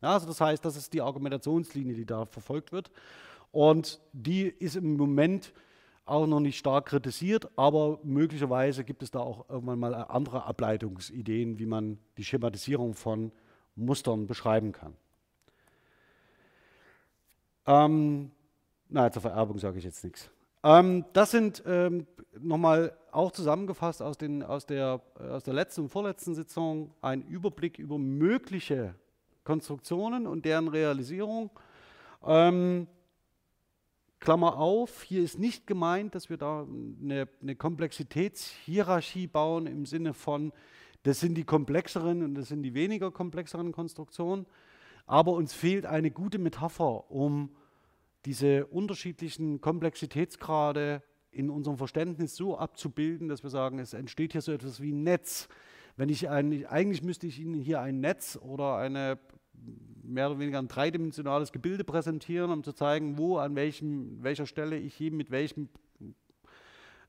[0.00, 2.90] Ja, also das heißt, das ist die Argumentationslinie, die da verfolgt wird.
[3.52, 5.52] Und die ist im Moment
[6.06, 11.58] auch noch nicht stark kritisiert, aber möglicherweise gibt es da auch irgendwann mal andere Ableitungsideen,
[11.58, 13.30] wie man die Schematisierung von
[13.76, 14.96] Mustern beschreiben kann.
[17.66, 18.32] Ähm,
[18.88, 20.31] na, zur Vererbung sage ich jetzt nichts.
[20.64, 22.06] Ähm, das sind ähm,
[22.38, 27.22] nochmal auch zusammengefasst aus, den, aus, der, äh, aus der letzten und vorletzten Sitzung ein
[27.22, 28.94] Überblick über mögliche
[29.44, 31.50] Konstruktionen und deren Realisierung.
[32.24, 32.86] Ähm,
[34.20, 40.14] Klammer auf, hier ist nicht gemeint, dass wir da eine, eine, Komplexitätshierarchie bauen im Sinne
[40.14, 40.52] von,
[41.02, 44.46] das sind die komplexeren und das sind die weniger komplexeren Konstruktionen,
[45.06, 47.50] aber uns fehlt eine gute Metapher, um
[48.24, 54.52] diese unterschiedlichen Komplexitätsgrade in unserem Verständnis so abzubilden, dass wir sagen, es entsteht hier so
[54.52, 55.48] etwas wie ein Netz.
[55.96, 59.18] Wenn ich ein, eigentlich müsste ich Ihnen hier ein Netz oder eine
[60.02, 64.76] mehr oder weniger ein dreidimensionales Gebilde präsentieren, um zu zeigen, wo, an welchem, welcher Stelle
[64.76, 65.68] ich hier mit welchem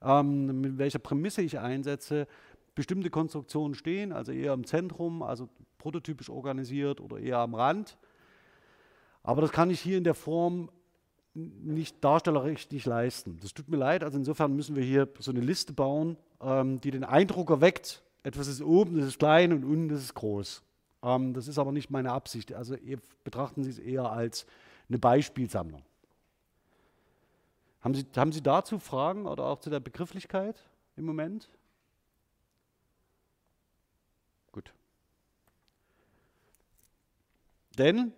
[0.03, 2.27] ähm, mit welcher Prämisse ich einsetze,
[2.75, 7.97] bestimmte Konstruktionen stehen, also eher im Zentrum, also prototypisch organisiert oder eher am Rand.
[9.21, 10.69] Aber das kann ich hier in der Form
[11.33, 13.39] nicht darstellerisch nicht leisten.
[13.41, 16.91] Das tut mir leid, also insofern müssen wir hier so eine Liste bauen, ähm, die
[16.91, 20.63] den Eindruck erweckt, etwas ist oben, das ist klein und unten das ist groß.
[21.01, 22.53] Ähm, das ist aber nicht meine Absicht.
[22.53, 22.75] Also
[23.23, 24.45] betrachten Sie es eher als
[24.87, 25.83] eine Beispielsammlung.
[27.81, 30.63] Haben Sie, haben Sie dazu Fragen oder auch zu der Begrifflichkeit
[30.95, 31.49] im Moment?
[34.51, 34.71] Gut.
[37.77, 38.13] Denn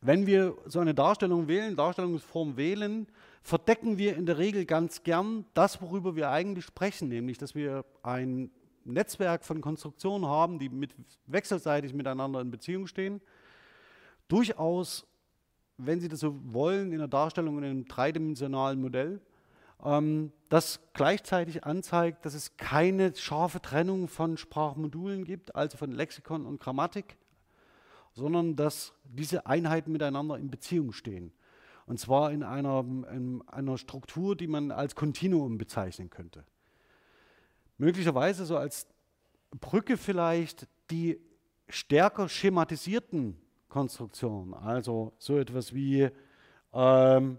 [0.00, 3.06] wenn wir so eine Darstellung wählen, Darstellungsform wählen,
[3.42, 7.84] verdecken wir in der Regel ganz gern das, worüber wir eigentlich sprechen, nämlich dass wir
[8.02, 8.50] ein
[8.84, 10.94] Netzwerk von Konstruktionen haben, die mit,
[11.26, 13.20] wechselseitig miteinander in Beziehung stehen,
[14.28, 15.06] durchaus,
[15.76, 19.20] wenn Sie das so wollen, in der Darstellung in einem dreidimensionalen Modell,
[19.84, 26.46] ähm, das gleichzeitig anzeigt, dass es keine scharfe Trennung von Sprachmodulen gibt, also von Lexikon
[26.46, 27.16] und Grammatik,
[28.16, 31.32] sondern dass diese Einheiten miteinander in Beziehung stehen.
[31.84, 36.44] Und zwar in einer, in einer Struktur, die man als Kontinuum bezeichnen könnte.
[37.78, 38.88] Möglicherweise so als
[39.60, 41.20] Brücke vielleicht die
[41.68, 43.36] stärker schematisierten
[43.68, 46.08] Konstruktionen, also so etwas wie
[46.72, 47.38] ähm,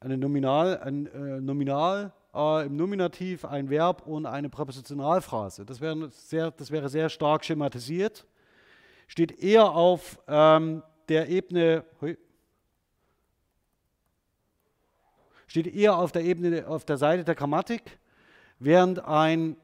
[0.00, 5.64] eine Nominal, ein äh, Nominal äh, im Nominativ, ein Verb und eine Präpositionalphrase.
[5.64, 5.78] Das
[6.28, 8.26] sehr, das wäre sehr stark schematisiert,
[9.12, 11.84] steht eher auf ähm, der Ebene,
[15.46, 17.98] steht eher auf der Ebene, auf der Seite der Grammatik,
[18.58, 19.58] während ein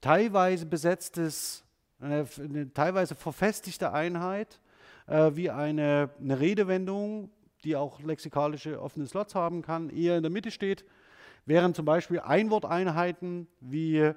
[0.00, 1.62] teilweise besetztes,
[2.00, 4.62] eine, eine teilweise verfestigte Einheit
[5.08, 7.30] äh, wie eine, eine Redewendung,
[7.64, 10.86] die auch lexikalische offene Slots haben kann, eher in der Mitte steht,
[11.44, 14.10] während zum Beispiel Einworteinheiten wie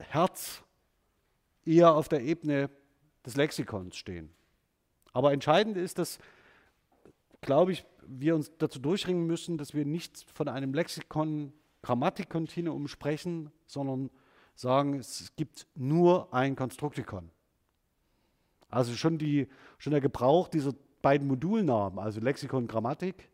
[0.00, 0.64] Herz
[1.64, 2.68] eher auf der Ebene
[3.26, 4.30] des Lexikons stehen.
[5.12, 6.18] Aber entscheidend ist, dass,
[7.40, 13.50] glaube ich, wir uns dazu durchringen müssen, dass wir nicht von einem Lexikon Grammatikkontinuum sprechen,
[13.66, 14.10] sondern
[14.54, 17.30] sagen, es gibt nur ein Konstruktikon.
[18.68, 23.30] Also schon, die, schon der Gebrauch dieser beiden Modulnamen, also Lexikon Grammatik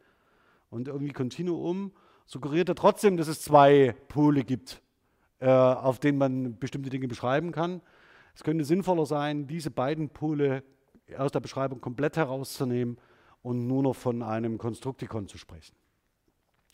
[0.70, 1.92] und irgendwie Kontinuum,
[2.26, 4.82] suggeriert ja trotzdem, dass es zwei Pole gibt,
[5.38, 7.80] äh, auf denen man bestimmte Dinge beschreiben kann.
[8.34, 10.62] Es könnte sinnvoller sein, diese beiden Pole
[11.16, 12.98] aus der Beschreibung komplett herauszunehmen
[13.42, 15.74] und nur noch von einem Konstruktikon zu sprechen.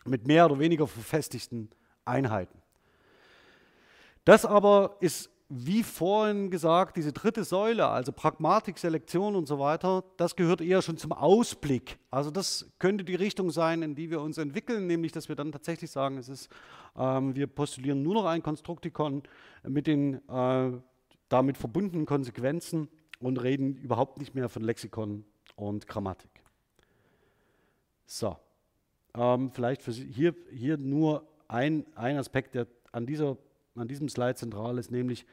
[0.05, 1.71] Mit mehr oder weniger verfestigten
[2.05, 2.63] Einheiten.
[4.25, 10.05] Das aber ist, wie vorhin gesagt, diese dritte Säule, also Pragmatik, Selektion und so weiter,
[10.19, 11.99] das gehört eher schon zum Ausblick.
[12.11, 15.51] Also das könnte die Richtung sein, in die wir uns entwickeln, nämlich dass wir dann
[15.51, 16.51] tatsächlich sagen, es ist,
[16.97, 19.23] ähm, wir postulieren nur noch ein Konstruktikon
[19.63, 20.73] mit den äh,
[21.29, 22.89] damit verbundenen Konsequenzen
[23.21, 25.25] und reden überhaupt nicht mehr von Lexikon
[25.57, 26.31] und Grammatik.
[28.07, 28.37] So,
[29.15, 33.37] ähm, vielleicht für Sie hier, hier nur ein, ein Aspekt, der an, dieser,
[33.75, 35.27] an diesem Slide zentral ist, nämlich,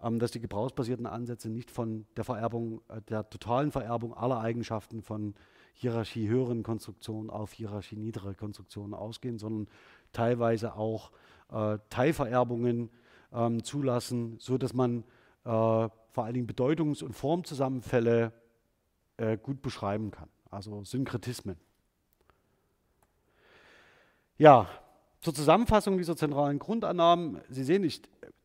[0.00, 5.02] ähm, dass die gebrauchsbasierten Ansätze nicht von der Vererbung, äh, der totalen Vererbung aller Eigenschaften
[5.02, 5.34] von
[5.74, 9.68] Hierarchie höheren Konstruktionen auf Hierarchie niedere Konstruktionen ausgehen, sondern
[10.12, 11.12] teilweise auch
[11.52, 12.90] äh, Teilvererbungen
[13.32, 15.04] ähm, zulassen, so dass man
[15.44, 18.32] vor allen Dingen Bedeutungs- und Formzusammenfälle
[19.16, 21.56] äh, gut beschreiben kann, also Synkretismen.
[24.36, 24.68] Ja,
[25.20, 27.40] zur Zusammenfassung dieser zentralen Grundannahmen.
[27.48, 28.02] Sie sehen, ich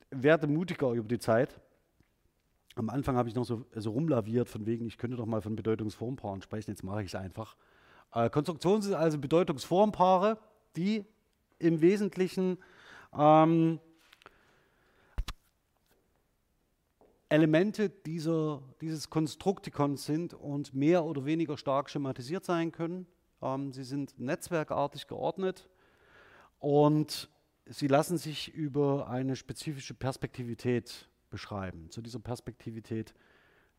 [0.09, 1.59] werde mutiger über die Zeit.
[2.75, 5.55] Am Anfang habe ich noch so, so rumlaviert, von wegen, ich könnte doch mal von
[5.55, 7.55] Bedeutungsformpaaren sprechen, jetzt mache ich es einfach.
[8.13, 10.39] Äh, Konstruktionen sind also Bedeutungsformpaare,
[10.75, 11.05] die
[11.59, 12.57] im Wesentlichen
[13.15, 13.79] ähm,
[17.33, 23.07] Elemente dieser, dieses Konstruktikons sind und mehr oder weniger stark schematisiert sein können.
[23.41, 25.67] Ähm, sie sind netzwerkartig geordnet
[26.59, 27.31] und
[27.65, 31.89] sie lassen sich über eine spezifische Perspektivität beschreiben.
[31.89, 33.15] Zu dieser Perspektivität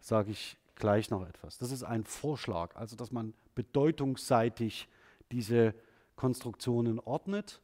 [0.01, 1.57] sage ich gleich noch etwas.
[1.57, 4.89] Das ist ein Vorschlag, also dass man bedeutungsseitig
[5.31, 5.77] diese
[6.17, 7.63] Konstruktionen ordnet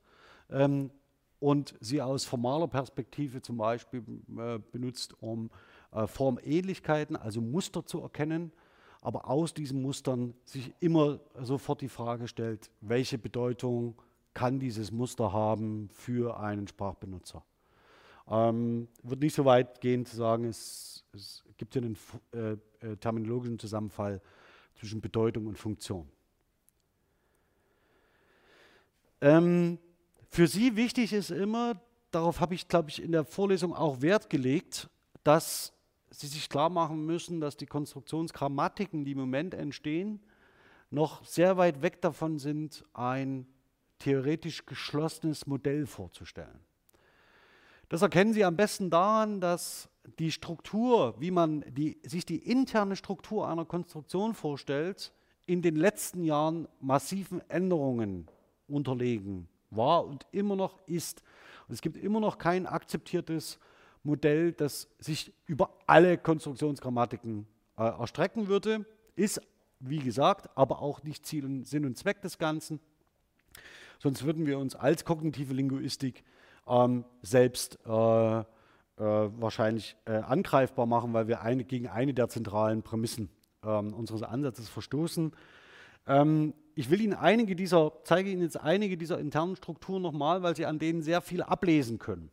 [0.50, 0.92] ähm,
[1.40, 4.04] und sie aus formaler Perspektive zum Beispiel
[4.38, 5.50] äh, benutzt, um
[5.92, 8.52] äh, Formähnlichkeiten, also Muster zu erkennen,
[9.00, 14.00] aber aus diesen Mustern sich immer sofort die Frage stellt, welche Bedeutung
[14.34, 17.44] kann dieses Muster haben für einen Sprachbenutzer.
[18.28, 21.98] Ähm, wird nicht so weit gehen zu sagen, es, es gibt hier einen
[22.32, 22.52] äh,
[22.86, 24.20] äh, terminologischen Zusammenfall
[24.78, 26.08] zwischen Bedeutung und Funktion.
[29.20, 29.78] Ähm,
[30.28, 31.80] für Sie wichtig ist immer,
[32.10, 34.88] darauf habe ich, glaube ich, in der Vorlesung auch Wert gelegt,
[35.24, 35.72] dass
[36.10, 40.20] Sie sich klar machen müssen, dass die Konstruktionsgrammatiken, die im Moment entstehen,
[40.90, 43.46] noch sehr weit weg davon sind, ein
[43.98, 46.60] theoretisch geschlossenes Modell vorzustellen.
[47.88, 49.88] Das erkennen Sie am besten daran, dass
[50.18, 55.12] die Struktur, wie man die, sich die interne Struktur einer Konstruktion vorstellt,
[55.46, 58.28] in den letzten Jahren massiven Änderungen
[58.68, 61.22] unterlegen war und immer noch ist.
[61.66, 63.58] Und es gibt immer noch kein akzeptiertes
[64.02, 67.46] Modell, das sich über alle Konstruktionsgrammatiken
[67.76, 68.86] äh, erstrecken würde,
[69.16, 69.40] ist,
[69.78, 72.80] wie gesagt, aber auch nicht Ziel und Sinn und Zweck des Ganzen.
[73.98, 76.24] Sonst würden wir uns als kognitive Linguistik
[76.66, 77.90] ähm, selbst äh,
[78.40, 78.44] äh,
[78.96, 83.30] wahrscheinlich äh, angreifbar machen, weil wir eine, gegen eine der zentralen Prämissen
[83.64, 85.32] ähm, unseres Ansatzes verstoßen.
[86.06, 90.56] Ähm, ich will Ihnen einige dieser, zeige Ihnen jetzt einige dieser internen Strukturen nochmal, weil
[90.56, 92.30] Sie an denen sehr viel ablesen können.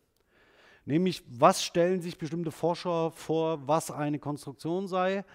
[0.87, 5.25] Nämlich, was stellen sich bestimmte Forscher vor, was eine Konstruktion sei.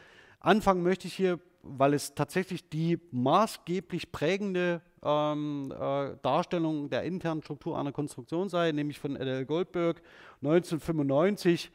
[0.40, 7.42] Anfangen möchte ich hier, weil es tatsächlich die maßgeblich prägende ähm, äh, Darstellung der internen
[7.42, 9.44] Struktur einer Konstruktion sei, nämlich von L.
[9.44, 10.00] Goldberg
[10.36, 11.70] 1995.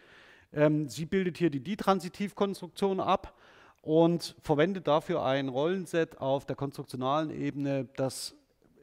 [0.53, 3.37] Ähm, sie bildet hier die Ditransitivkonstruktion ab
[3.83, 8.35] und verwendet dafür ein Rollenset auf der konstruktionalen Ebene, das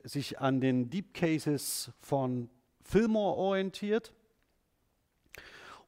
[0.04, 2.48] sich an den Deep Cases von
[2.84, 4.14] Fillmore orientiert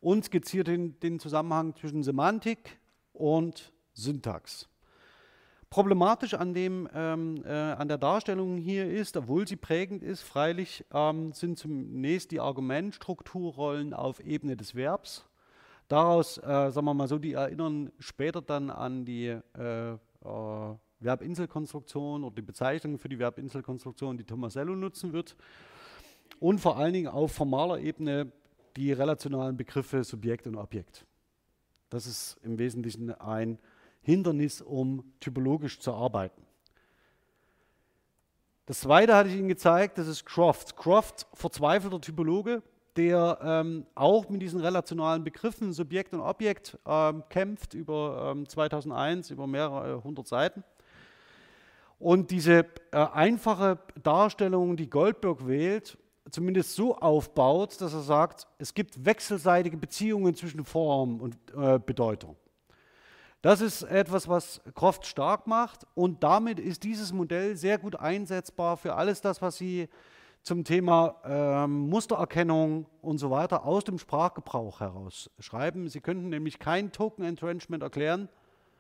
[0.07, 2.79] und skizziert den, den Zusammenhang zwischen Semantik
[3.13, 4.69] und Syntax.
[5.69, 10.85] Problematisch an, dem, ähm, äh, an der Darstellung hier ist, obwohl sie prägend ist, freilich
[10.95, 15.29] ähm, sind zunächst die Argumentstrukturrollen auf Ebene des Verbs.
[15.89, 22.23] Daraus, äh, sagen wir mal so, die erinnern später dann an die äh, äh Verbinselkonstruktion
[22.23, 25.37] oder die Bezeichnung für die Verbinselkonstruktion, die Tomasello nutzen wird.
[26.39, 28.33] Und vor allen Dingen auf formaler Ebene
[28.77, 31.07] die relationalen Begriffe Subjekt und Objekt.
[31.89, 33.59] Das ist im Wesentlichen ein
[34.03, 36.43] Hindernis, um typologisch zu arbeiten.
[38.67, 40.77] Das zweite hatte ich Ihnen gezeigt, das ist Croft.
[40.77, 42.63] Croft, verzweifelter Typologe,
[42.97, 49.31] der ähm, auch mit diesen relationalen Begriffen Subjekt und Objekt ähm, kämpft über ähm, 2001,
[49.31, 50.65] über mehrere hundert Seiten.
[51.99, 55.97] Und diese äh, einfache Darstellung, die Goldberg wählt,
[56.31, 62.37] zumindest so aufbaut, dass er sagt, es gibt wechselseitige Beziehungen zwischen Form und äh, Bedeutung.
[63.43, 68.77] Das ist etwas, was Croft stark macht und damit ist dieses Modell sehr gut einsetzbar
[68.77, 69.89] für alles das, was Sie
[70.43, 75.89] zum Thema ähm, Mustererkennung und so weiter aus dem Sprachgebrauch heraus schreiben.
[75.89, 78.29] Sie könnten nämlich kein Token Entrenchment erklären,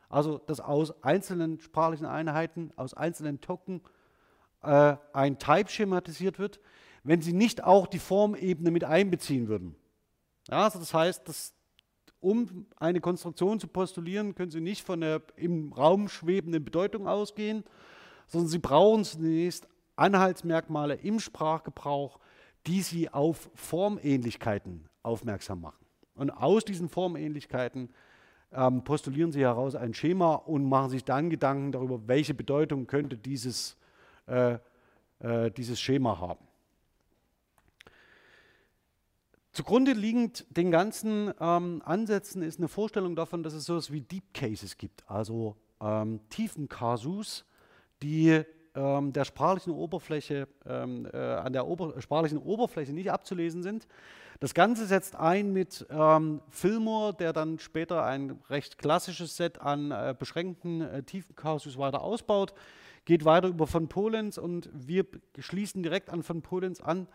[0.08, 3.82] also dass aus einzelnen sprachlichen Einheiten, aus einzelnen Token
[4.62, 6.60] äh, ein Type schematisiert wird,
[7.06, 9.76] wenn Sie nicht auch die Formebene mit einbeziehen würden.
[10.48, 11.54] Ja, also das heißt, dass,
[12.20, 17.64] um eine Konstruktion zu postulieren, können Sie nicht von der im Raum schwebenden Bedeutung ausgehen,
[18.26, 22.18] sondern Sie brauchen zunächst Anhaltsmerkmale im Sprachgebrauch,
[22.66, 25.86] die Sie auf Formähnlichkeiten aufmerksam machen.
[26.16, 27.90] Und aus diesen Formähnlichkeiten
[28.52, 33.16] ähm, postulieren Sie heraus ein Schema und machen sich dann Gedanken darüber, welche Bedeutung könnte
[33.16, 33.76] dieses,
[34.26, 34.58] äh,
[35.20, 36.45] äh, dieses Schema haben.
[39.56, 44.02] Zugrunde liegend den ganzen ähm, Ansätzen ist eine Vorstellung davon, dass es so etwas wie
[44.02, 47.46] Deep Cases gibt, also ähm, Tiefenkasus,
[48.02, 48.42] die
[48.74, 53.88] ähm, der sprachlichen Oberfläche, ähm, äh, an der Ober sprachlichen Oberfläche nicht abzulesen sind.
[54.40, 59.90] Das Ganze setzt ein mit ähm, Fillmore, der dann später ein recht klassisches Set an
[59.90, 62.52] äh, beschränkten äh, Tiefenkasus weiter ausbaut,
[63.06, 65.06] geht weiter über von Polens und wir
[65.38, 67.08] schließen direkt an von Polens an.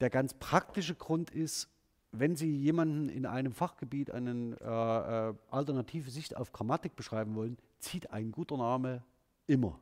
[0.00, 1.68] Der ganz praktische Grund ist,
[2.12, 7.56] wenn Sie jemanden in einem Fachgebiet eine äh, äh, alternative Sicht auf Grammatik beschreiben wollen,
[7.78, 9.02] zieht ein guter Name
[9.46, 9.78] immer.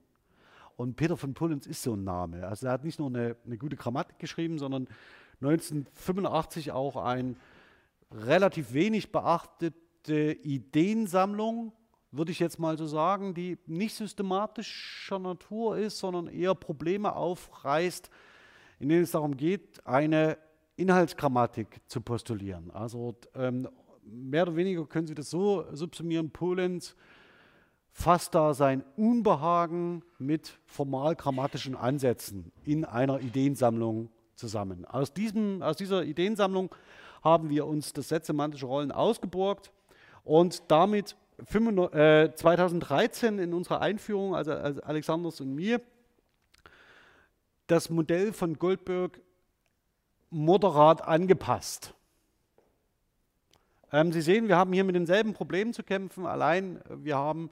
[0.76, 2.46] Und Peter von Pullens ist so ein Name.
[2.46, 4.88] Also er hat nicht nur eine, eine gute Grammatik geschrieben, sondern
[5.40, 7.36] 1985 auch eine
[8.10, 11.72] relativ wenig beachtete Ideensammlung,
[12.10, 18.10] würde ich jetzt mal so sagen, die nicht systematischer Natur ist, sondern eher Probleme aufreißt,
[18.78, 20.38] in denen es darum geht, eine
[20.76, 22.70] Inhaltsgrammatik zu postulieren.
[22.70, 23.68] Also ähm,
[24.04, 26.94] mehr oder weniger können Sie das so subsumieren, Polenz
[27.90, 34.84] fasst da sein Unbehagen mit formal-grammatischen Ansätzen in einer Ideensammlung zusammen.
[34.84, 36.72] Aus, diesem, aus dieser Ideensammlung
[37.22, 39.72] haben wir uns das Set semantische Rollen ausgeborgt
[40.22, 45.80] und damit 2013 äh, in unserer Einführung, also Alexanders und mir,
[47.68, 49.20] das Modell von Goldberg
[50.30, 51.94] moderat angepasst.
[53.92, 56.26] Ähm, Sie sehen, wir haben hier mit denselben Problemen zu kämpfen.
[56.26, 57.50] Allein äh, wir haben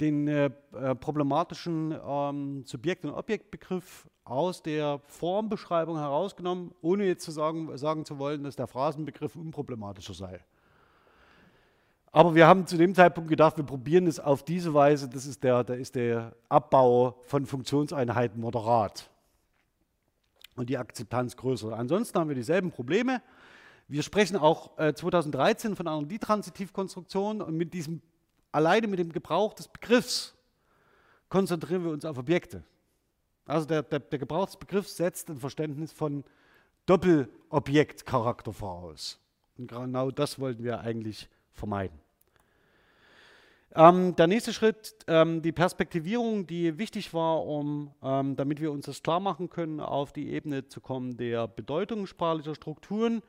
[0.00, 7.30] den äh, äh, problematischen ähm, Subjekt- und Objektbegriff aus der Formbeschreibung herausgenommen, ohne jetzt zu
[7.30, 10.40] sagen, sagen zu wollen, dass der Phrasenbegriff unproblematischer sei.
[12.12, 15.44] Aber wir haben zu dem Zeitpunkt gedacht, wir probieren es auf diese Weise, das ist
[15.44, 19.10] der, da ist der Abbau von Funktionseinheiten moderat
[20.60, 21.76] und die Akzeptanz größer.
[21.76, 23.22] Ansonsten haben wir dieselben Probleme.
[23.88, 28.02] Wir sprechen auch äh, 2013 von einer Ditransitivkonstruktion und mit diesem,
[28.52, 30.36] alleine mit dem Gebrauch des Begriffs
[31.28, 32.62] konzentrieren wir uns auf Objekte.
[33.46, 36.22] Also der, der, der Gebrauch des Begriffs setzt ein Verständnis von
[36.86, 39.18] Doppelobjektcharakter voraus.
[39.58, 41.98] Und genau das wollten wir eigentlich vermeiden.
[43.76, 48.86] Ähm, der nächste Schritt, ähm, die Perspektivierung, die wichtig war, um, ähm, damit wir uns
[48.86, 53.22] das klar machen können, auf die Ebene zu kommen der Bedeutung sprachlicher Strukturen.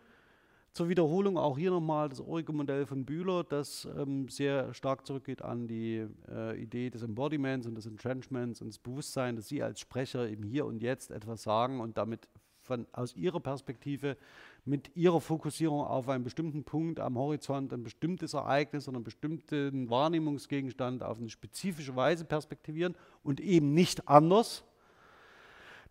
[0.73, 5.67] Zur Wiederholung auch hier nochmal das Origo-Modell von Bühler, das ähm, sehr stark zurückgeht an
[5.67, 10.27] die äh, Idee des Embodiments und des Entrenchments und des Bewusstseins, dass Sie als Sprecher
[10.27, 12.29] im Hier und Jetzt etwas sagen und damit
[12.61, 14.15] von, aus Ihrer Perspektive
[14.63, 19.89] mit ihrer Fokussierung auf einen bestimmten Punkt am Horizont, ein bestimmtes Ereignis oder einen bestimmten
[19.89, 24.63] Wahrnehmungsgegenstand auf eine spezifische Weise perspektivieren und eben nicht anders,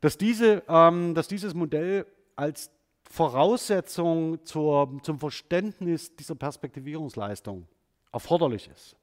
[0.00, 2.06] dass, diese, ähm, dass dieses Modell
[2.36, 2.70] als
[3.10, 7.66] Voraussetzung zur, zum Verständnis dieser Perspektivierungsleistung
[8.12, 8.96] erforderlich ist.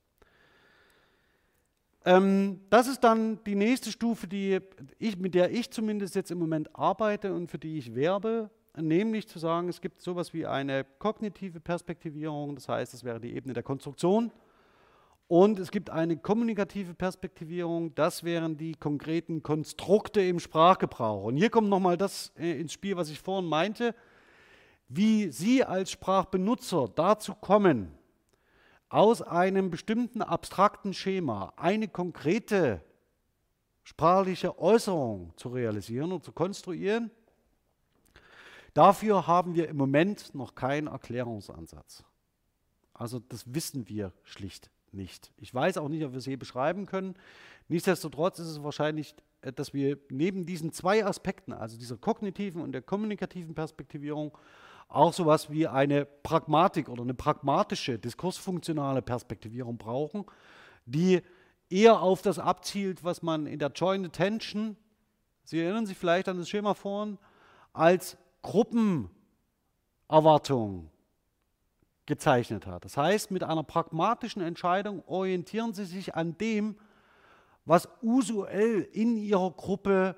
[2.06, 4.60] Ähm, das ist dann die nächste Stufe, die
[4.98, 9.28] ich, mit der ich zumindest jetzt im Moment arbeite und für die ich werbe nämlich
[9.28, 13.54] zu sagen, es gibt sowas wie eine kognitive Perspektivierung, das heißt, das wäre die Ebene
[13.54, 14.32] der Konstruktion.
[15.28, 21.26] Und es gibt eine kommunikative Perspektivierung, das wären die konkreten Konstrukte im Sprachgebrauch.
[21.26, 23.94] Und hier kommt nochmal das äh, ins Spiel, was ich vorhin meinte,
[24.88, 27.92] wie Sie als Sprachbenutzer dazu kommen,
[28.88, 32.82] aus einem bestimmten abstrakten Schema eine konkrete
[33.84, 37.12] sprachliche Äußerung zu realisieren und zu konstruieren,
[38.78, 42.04] Dafür haben wir im Moment noch keinen Erklärungsansatz.
[42.94, 45.32] Also das wissen wir schlicht nicht.
[45.38, 47.16] Ich weiß auch nicht, ob wir es je beschreiben können.
[47.70, 52.72] Nichtsdestotrotz ist es wahrscheinlich, äh, dass wir neben diesen zwei Aspekten, also dieser kognitiven und
[52.72, 54.38] der kommunikativen Perspektivierung,
[54.90, 60.24] auch sowas wie eine Pragmatik oder eine pragmatische, diskursfunktionale Perspektivierung brauchen,
[60.86, 61.24] die
[61.72, 64.78] eher auf das abzielt, was man in der Joint Attention,
[65.46, 67.18] Sie erinnern sich vielleicht an das Schema vorhin,
[67.74, 68.18] als
[68.48, 70.90] Gruppenerwartung
[72.06, 72.86] gezeichnet hat.
[72.86, 76.78] Das heißt, mit einer pragmatischen Entscheidung orientieren Sie sich an dem,
[77.66, 80.16] was usuell in Ihrer Gruppe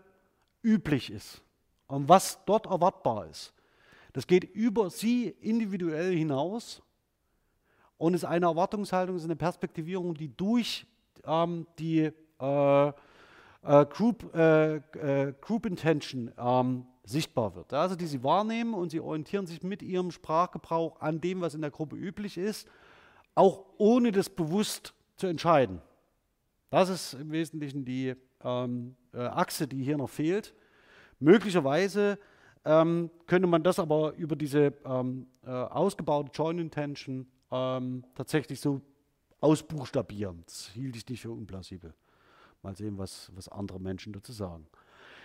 [0.61, 1.41] üblich ist
[1.87, 3.51] und was dort erwartbar ist.
[4.13, 6.83] Das geht über Sie individuell hinaus
[7.97, 10.85] und ist eine Erwartungshaltung, ist eine Perspektivierung, die durch
[11.25, 12.93] ähm, die äh, äh,
[13.87, 17.73] Group, äh, äh Group Intention ähm, sichtbar wird.
[17.73, 21.61] Also die sie wahrnehmen und sie orientieren sich mit ihrem Sprachgebrauch an dem, was in
[21.61, 22.67] der Gruppe üblich ist,
[23.35, 25.81] auch ohne das bewusst zu entscheiden.
[26.69, 30.53] Das ist im Wesentlichen die ähm, äh, Achse, die hier noch fehlt.
[31.19, 32.19] Möglicherweise
[32.63, 38.81] ähm, könnte man das aber über diese ähm, äh, ausgebaute Joint Intention ähm, tatsächlich so
[39.41, 40.43] ausbuchstabieren.
[40.45, 41.93] Das hielt ich nicht für unplausibel.
[42.61, 44.67] Mal sehen, was, was andere Menschen dazu sagen.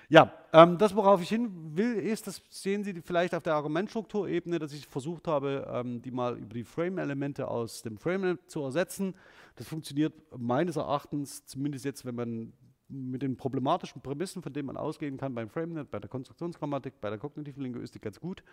[0.08, 4.58] Ja, ähm, das, worauf ich hin will, ist, das sehen Sie vielleicht auf der Argumentstrukturebene,
[4.58, 9.14] dass ich versucht habe, ähm, die mal über die Frame-Elemente aus dem Frame zu ersetzen.
[9.56, 12.52] Das funktioniert meines Erachtens, zumindest jetzt, wenn man
[12.88, 17.08] mit den problematischen Prämissen, von denen man ausgehen kann, beim FrameNet, bei der Konstruktionsgrammatik, bei
[17.08, 18.44] der kognitiven Linguistik ganz gut.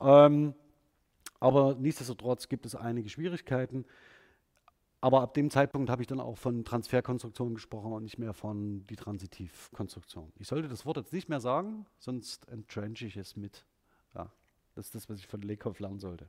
[0.00, 0.54] Ähm,
[1.40, 3.84] aber nichtsdestotrotz gibt es einige Schwierigkeiten.
[5.04, 8.86] Aber ab dem Zeitpunkt habe ich dann auch von Transferkonstruktion gesprochen und nicht mehr von
[8.86, 10.32] die Transitivkonstruktion.
[10.38, 13.66] Ich sollte das Wort jetzt nicht mehr sagen, sonst entrenche ich es mit.
[14.14, 14.30] Ja,
[14.74, 16.26] das ist das, was ich von Lekow lernen sollte.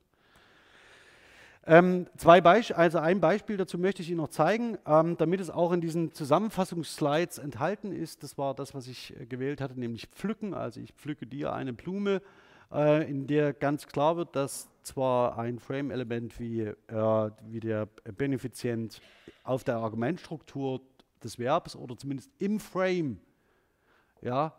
[1.65, 5.49] Ähm, zwei Beisp also ein Beispiel dazu möchte ich Ihnen noch zeigen, ähm, damit es
[5.49, 8.23] auch in diesen Zusammenfassungsslides enthalten ist.
[8.23, 10.53] Das war das, was ich äh, gewählt hatte, nämlich pflücken.
[10.53, 12.21] Also ich pflücke dir eine Blume,
[12.71, 17.87] äh, in der ganz klar wird, dass zwar ein Frame-Element wie, äh, wie der
[18.17, 19.01] Benefizient
[19.43, 20.81] auf der Argumentstruktur
[21.23, 23.19] des Verbs oder zumindest im Frame
[24.21, 24.53] ja,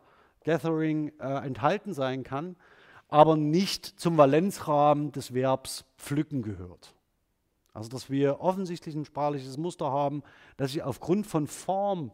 [0.44, 2.56] Gathering äh, enthalten sein kann,
[3.08, 6.94] aber nicht zum Valenzrahmen des Verbs pflücken gehört.
[7.72, 10.22] Also dass wir offensichtlich ein sprachliches Muster haben,
[10.56, 12.10] das sich aufgrund von Form,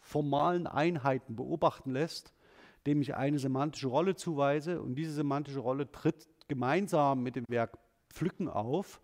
[0.00, 2.32] formalen Einheiten beobachten lässt,
[2.86, 7.78] dem ich eine semantische Rolle zuweise und diese semantische Rolle tritt gemeinsam mit dem Werk
[8.08, 9.00] Pflücken auf.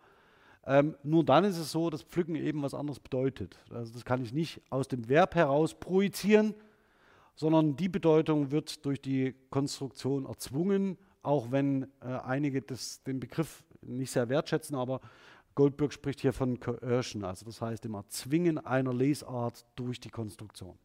[0.64, 3.56] Ähm, nur dann ist es so, dass Pflücken eben was anderes bedeutet.
[3.70, 6.54] Also das kann ich nicht aus dem Verb heraus projizieren,
[7.36, 13.62] sondern die Bedeutung wird durch die Konstruktion erzwungen, auch wenn äh, einige das, den Begriff
[13.82, 15.00] nicht sehr wertschätzen, aber
[15.54, 20.78] Goldberg spricht hier von Coercion, also das heißt dem Erzwingen einer Lesart durch die Konstruktion.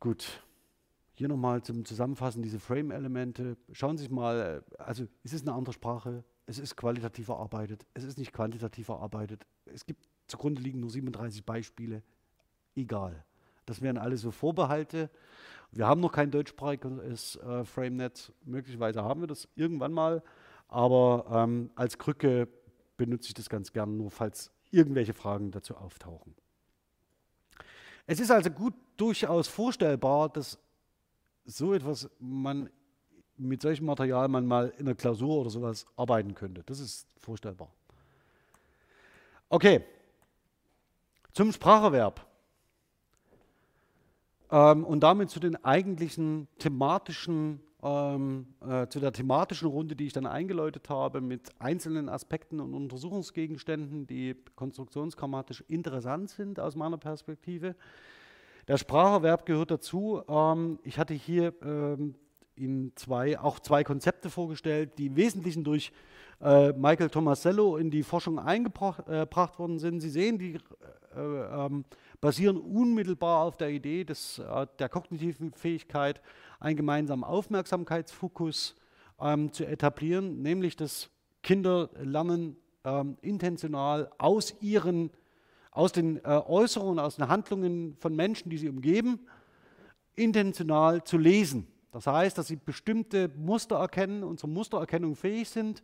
[0.00, 0.42] Gut,
[1.14, 3.56] hier nochmal zum Zusammenfassen diese Frame-Elemente.
[3.72, 8.04] Schauen Sie sich mal, also es ist eine andere Sprache, es ist qualitativ erarbeitet, es
[8.04, 9.46] ist nicht quantitativ erarbeitet.
[9.64, 12.02] Es gibt zugrunde liegen nur 37 Beispiele.
[12.74, 13.24] Egal.
[13.64, 15.10] Das wären alles so Vorbehalte.
[15.72, 18.32] Wir haben noch kein deutschsprachiges äh, FrameNet.
[18.44, 20.22] Möglicherweise haben wir das irgendwann mal.
[20.68, 22.48] Aber ähm, als Krücke
[22.96, 26.34] benutze ich das ganz gern, nur falls irgendwelche Fragen dazu auftauchen.
[28.06, 30.58] Es ist also gut durchaus vorstellbar, dass
[31.44, 32.70] so etwas man
[33.36, 36.62] mit solchem Material man mal in der Klausur oder sowas arbeiten könnte.
[36.64, 37.68] Das ist vorstellbar.
[39.48, 39.84] Okay,
[41.32, 42.26] zum Spracherwerb.
[44.50, 50.12] Ähm, und damit zu den eigentlichen thematischen, ähm, äh, zu der thematischen Runde, die ich
[50.12, 57.76] dann eingeläutet habe, mit einzelnen Aspekten und Untersuchungsgegenständen, die konstruktionsgrammatisch interessant sind aus meiner Perspektive.
[58.68, 60.22] Der Spracherwerb gehört dazu.
[60.28, 62.16] Ähm, ich hatte hier ähm,
[62.56, 65.92] in zwei, auch zwei Konzepte vorgestellt, die im Wesentlichen durch
[66.40, 70.00] äh, Michael Tomasello in die Forschung eingebracht äh, worden sind.
[70.00, 70.58] Sie sehen, die
[71.14, 71.84] äh, ähm,
[72.20, 76.20] basieren unmittelbar auf der Idee des, äh, der kognitiven Fähigkeit,
[76.58, 78.74] einen gemeinsamen Aufmerksamkeitsfokus
[79.20, 81.10] ähm, zu etablieren, nämlich dass
[81.42, 85.10] Kinder lernen, ähm, intentional aus ihren,
[85.76, 89.20] aus den äh, Äußerungen, aus den Handlungen von Menschen, die sie umgeben,
[90.14, 91.66] intentional zu lesen.
[91.92, 95.82] Das heißt, dass sie bestimmte Muster erkennen und zur Mustererkennung fähig sind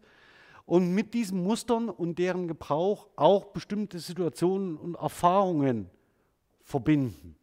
[0.64, 5.90] und mit diesen Mustern und deren Gebrauch auch bestimmte Situationen und Erfahrungen
[6.62, 7.36] verbinden.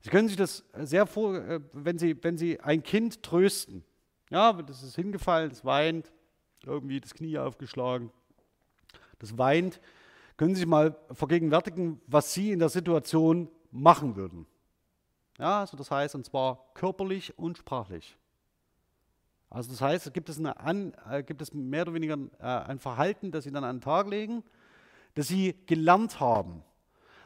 [0.00, 3.84] Sie können sich das sehr vor, äh, wenn Sie, wenn Sie ein Kind trösten,
[4.30, 6.10] ja, das ist hingefallen, das weint,
[6.64, 8.10] irgendwie das Knie aufgeschlagen,
[9.18, 9.82] das weint,
[10.36, 14.46] können Sie sich mal vergegenwärtigen, was Sie in der Situation machen würden.
[15.38, 18.16] Ja, also das heißt, und zwar körperlich und sprachlich.
[19.50, 22.78] Also das heißt, gibt es, eine an, äh, gibt es mehr oder weniger äh, ein
[22.78, 24.42] Verhalten, das Sie dann an den Tag legen,
[25.14, 26.62] das Sie gelernt haben.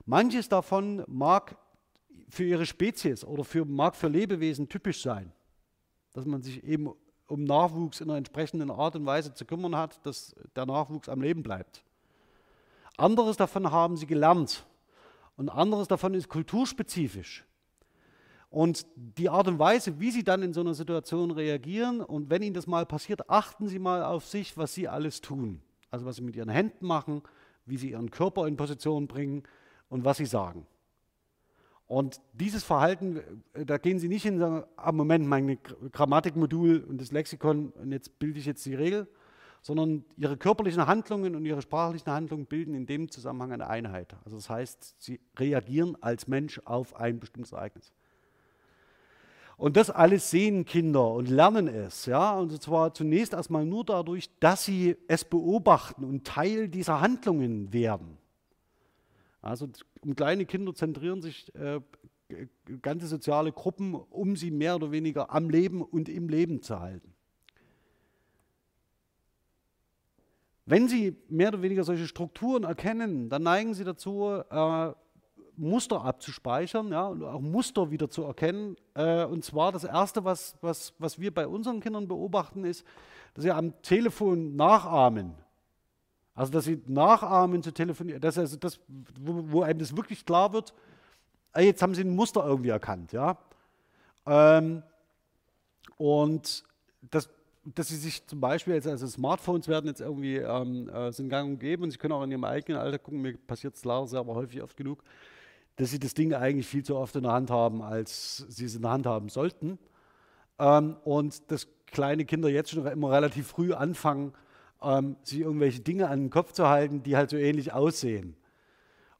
[0.06, 1.56] Manches davon mag
[2.28, 5.32] für Ihre Spezies oder für, mag für Lebewesen typisch sein,
[6.12, 6.92] dass man sich eben
[7.26, 11.22] um Nachwuchs in einer entsprechenden Art und Weise zu kümmern hat, dass der Nachwuchs am
[11.22, 11.84] Leben bleibt.
[13.00, 14.66] Anderes davon haben Sie gelernt
[15.36, 17.44] und anderes davon ist kulturspezifisch.
[18.50, 22.42] Und die Art und Weise, wie Sie dann in so einer Situation reagieren und wenn
[22.42, 25.62] Ihnen das mal passiert, achten Sie mal auf sich, was Sie alles tun.
[25.90, 27.22] Also was Sie mit Ihren Händen machen,
[27.64, 29.44] wie Sie Ihren Körper in Position bringen
[29.88, 30.66] und was Sie sagen.
[31.86, 33.20] Und dieses Verhalten,
[33.52, 35.58] äh, da gehen Sie nicht hin und sagen, ah, Moment, mein
[35.90, 39.08] Grammatikmodul und das Lexikon, und jetzt bilde ich jetzt die Regel,
[39.62, 44.14] sondern Ihre körperlichen Handlungen und Ihre sprachlichen Handlungen bilden in dem Zusammenhang eine Einheit.
[44.24, 47.92] Also das heißt, Sie reagieren als Mensch auf ein bestimmtes Ereignis.
[49.60, 52.06] Und das alles sehen Kinder und lernen es.
[52.06, 52.32] Ja?
[52.32, 58.16] Und zwar zunächst erstmal nur dadurch, dass sie es beobachten und Teil dieser Handlungen werden.
[59.42, 59.68] Also
[60.00, 61.80] um kleine Kinder zentrieren sich äh,
[62.80, 67.12] ganze soziale Gruppen, um sie mehr oder weniger am Leben und im Leben zu halten.
[70.70, 74.92] Wenn Sie mehr oder weniger solche Strukturen erkennen, dann neigen Sie dazu, äh,
[75.56, 78.76] Muster abzuspeichern ja, und auch Muster wieder zu erkennen.
[78.94, 82.86] Äh, und zwar das Erste, was, was, was wir bei unseren Kindern beobachten, ist,
[83.34, 85.34] dass sie am Telefon nachahmen.
[86.36, 88.78] Also, dass sie nachahmen zu telefonieren, das also das,
[89.18, 90.72] wo, wo, einem das wirklich klar wird,
[91.52, 93.10] ey, jetzt haben sie ein Muster irgendwie erkannt.
[93.10, 93.38] Ja?
[94.24, 94.84] Ähm,
[95.96, 96.62] und
[97.10, 97.28] das,
[97.64, 101.50] dass sie sich zum Beispiel, jetzt, also Smartphones werden jetzt irgendwie ähm, äh, sind gang
[101.50, 104.06] und gäbe und sie können auch in ihrem eigenen Alter gucken, mir passiert es leider
[104.06, 105.02] sehr, aber häufig oft genug,
[105.76, 108.74] dass sie das Ding eigentlich viel zu oft in der Hand haben, als sie es
[108.74, 109.78] in der Hand haben sollten.
[110.58, 114.32] Ähm, und dass kleine Kinder jetzt schon immer relativ früh anfangen,
[114.82, 118.36] ähm, sich irgendwelche Dinge an den Kopf zu halten, die halt so ähnlich aussehen.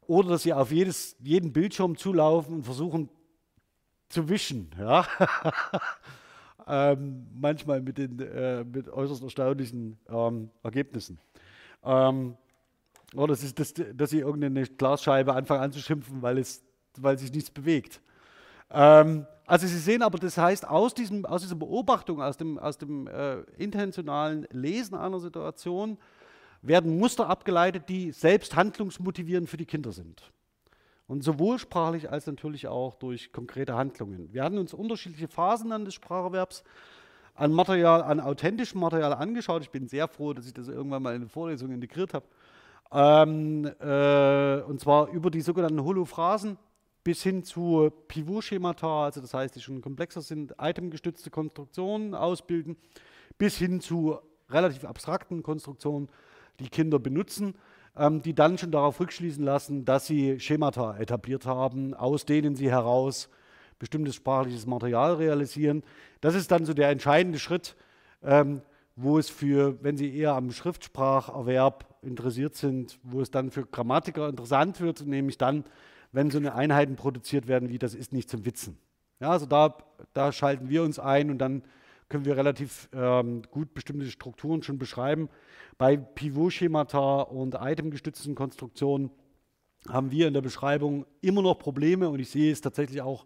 [0.07, 3.11] Oder dass sie auf jedes, jeden Bildschirm zulaufen und versuchen
[4.09, 4.71] zu wischen.
[4.79, 5.07] Ja?
[6.71, 11.19] ähm, manchmal mit, den, äh, mit äußerst erstaunlichen ähm, Ergebnissen.
[11.83, 12.37] Ähm,
[13.15, 16.63] oder das ist, das, dass sie irgendeine Glasscheibe anfangen anzuschimpfen, weil, es,
[16.97, 18.01] weil sich nichts bewegt.
[18.71, 22.79] Ähm, also Sie sehen aber, das heißt, aus, diesem, aus dieser Beobachtung, aus dem, aus
[22.79, 25.99] dem äh, intentionalen Lesen einer Situation
[26.63, 30.31] werden Muster abgeleitet, die selbst handlungsmotivierend für die Kinder sind.
[31.11, 34.33] Und sowohl sprachlich als natürlich auch durch konkrete Handlungen.
[34.33, 36.63] Wir hatten uns unterschiedliche Phasen an des Spracherwerbs
[37.35, 39.63] an Material, an authentischem Material angeschaut.
[39.63, 42.27] Ich bin sehr froh, dass ich das irgendwann mal in der Vorlesung integriert habe.
[42.93, 46.57] Ähm, äh, und zwar über die sogenannten Holophrasen
[47.03, 52.77] bis hin zu Pivot-Schemata, also das heißt, die schon komplexer sind, itemgestützte Konstruktionen ausbilden,
[53.37, 54.17] bis hin zu
[54.49, 56.09] relativ abstrakten Konstruktionen,
[56.61, 57.57] die Kinder benutzen.
[58.01, 62.71] Ähm, die dann schon darauf rückschließen lassen, dass sie Schemata etabliert haben, aus denen sie
[62.71, 63.29] heraus
[63.79, 65.83] bestimmtes sprachliches Material realisieren.
[66.21, 67.77] Das ist dann so der entscheidende Schritt,
[68.23, 68.63] ähm,
[68.97, 74.29] wo es für, wenn Sie eher am Schriftspracherwerb interessiert sind, wo es dann für Grammatiker
[74.29, 75.65] interessant wird, nämlich dann,
[76.13, 78.79] wenn so eine Einheiten produziert werden, wie das ist nicht zum Witzen.
[79.21, 79.77] Ja, also da,
[80.13, 81.63] da schalten wir uns ein und dann
[82.11, 85.31] können wir relativ ähm, gut bestimmte Strukturen schon beschreiben.
[85.79, 89.11] Bei Pivot-Schemata und itemgestützten Konstruktionen
[89.89, 93.25] haben wir in der Beschreibung immer noch Probleme und ich sehe es tatsächlich auch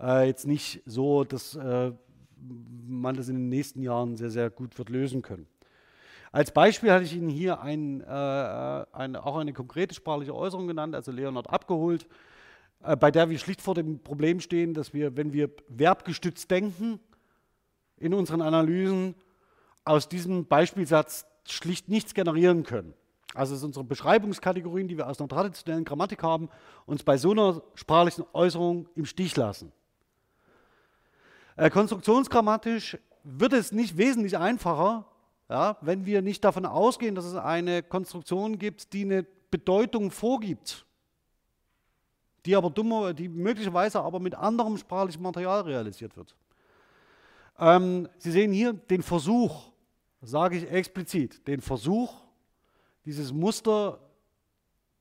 [0.00, 1.92] äh, jetzt nicht so, dass äh,
[2.86, 5.48] man das in den nächsten Jahren sehr, sehr gut wird lösen können.
[6.30, 10.94] Als Beispiel hatte ich Ihnen hier ein, äh, ein, auch eine konkrete sprachliche Äußerung genannt,
[10.94, 12.06] also Leonard abgeholt,
[12.84, 17.00] äh, bei der wir schlicht vor dem Problem stehen, dass wir, wenn wir verbgestützt denken
[17.98, 19.14] in unseren Analysen,
[19.84, 22.94] aus diesem Beispielsatz schlicht nichts generieren können.
[23.34, 26.48] Also es unsere Beschreibungskategorien, die wir aus einer traditionellen Grammatik haben,
[26.86, 29.72] uns bei so einer sprachlichen Äußerung im Stich lassen.
[31.56, 35.06] Äh, konstruktionsgrammatisch wird es nicht wesentlich einfacher,
[35.48, 40.84] ja, wenn wir nicht davon ausgehen, dass es eine Konstruktion gibt, die eine Bedeutung vorgibt,
[42.44, 46.34] die aber dummer, die möglicherweise aber mit anderem sprachlichem Material realisiert wird.
[47.58, 49.70] Ähm, Sie sehen hier den Versuch,
[50.20, 52.12] sage ich explizit, den Versuch,
[53.04, 54.00] dieses Muster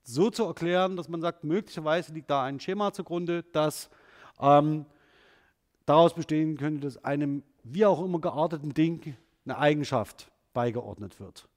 [0.04, 3.90] so zu erklären, dass man sagt, möglicherweise liegt da ein Schema zugrunde, das
[4.40, 4.86] ähm,
[5.86, 11.48] daraus bestehen könnte, dass einem wie auch immer gearteten Ding eine Eigenschaft beigeordnet wird.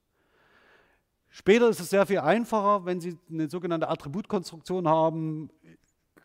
[1.29, 5.51] Später ist es sehr viel einfacher, wenn Sie eine sogenannte Attributkonstruktion haben,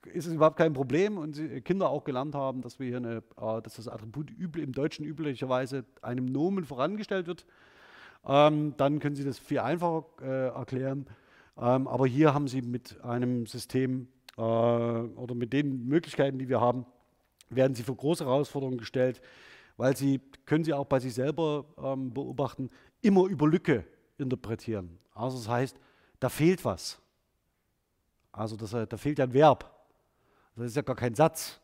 [0.06, 3.22] ist es überhaupt kein Problem und Sie Kinder auch gelernt haben, dass wir hier eine,
[3.40, 7.46] äh, dass das Attribut übel, im Deutschen üblicherweise einem Nomen vorangestellt wird.
[8.26, 11.06] Ähm, dann können Sie das viel einfacher äh, erklären.
[11.56, 16.60] Ähm, aber hier haben Sie mit einem System äh, oder mit den Möglichkeiten, die wir
[16.60, 16.86] haben,
[17.50, 19.20] werden Sie vor große Herausforderungen gestellt,
[19.76, 22.70] weil Sie, können Sie auch bei sich selber ähm, beobachten,
[23.02, 23.84] immer über Lücke
[24.18, 24.98] interpretieren.
[25.12, 25.76] Also das heißt,
[26.20, 27.00] da fehlt was.
[28.32, 29.73] Also das, da fehlt ein Verb.
[30.56, 31.60] Das ist ja gar kein Satz.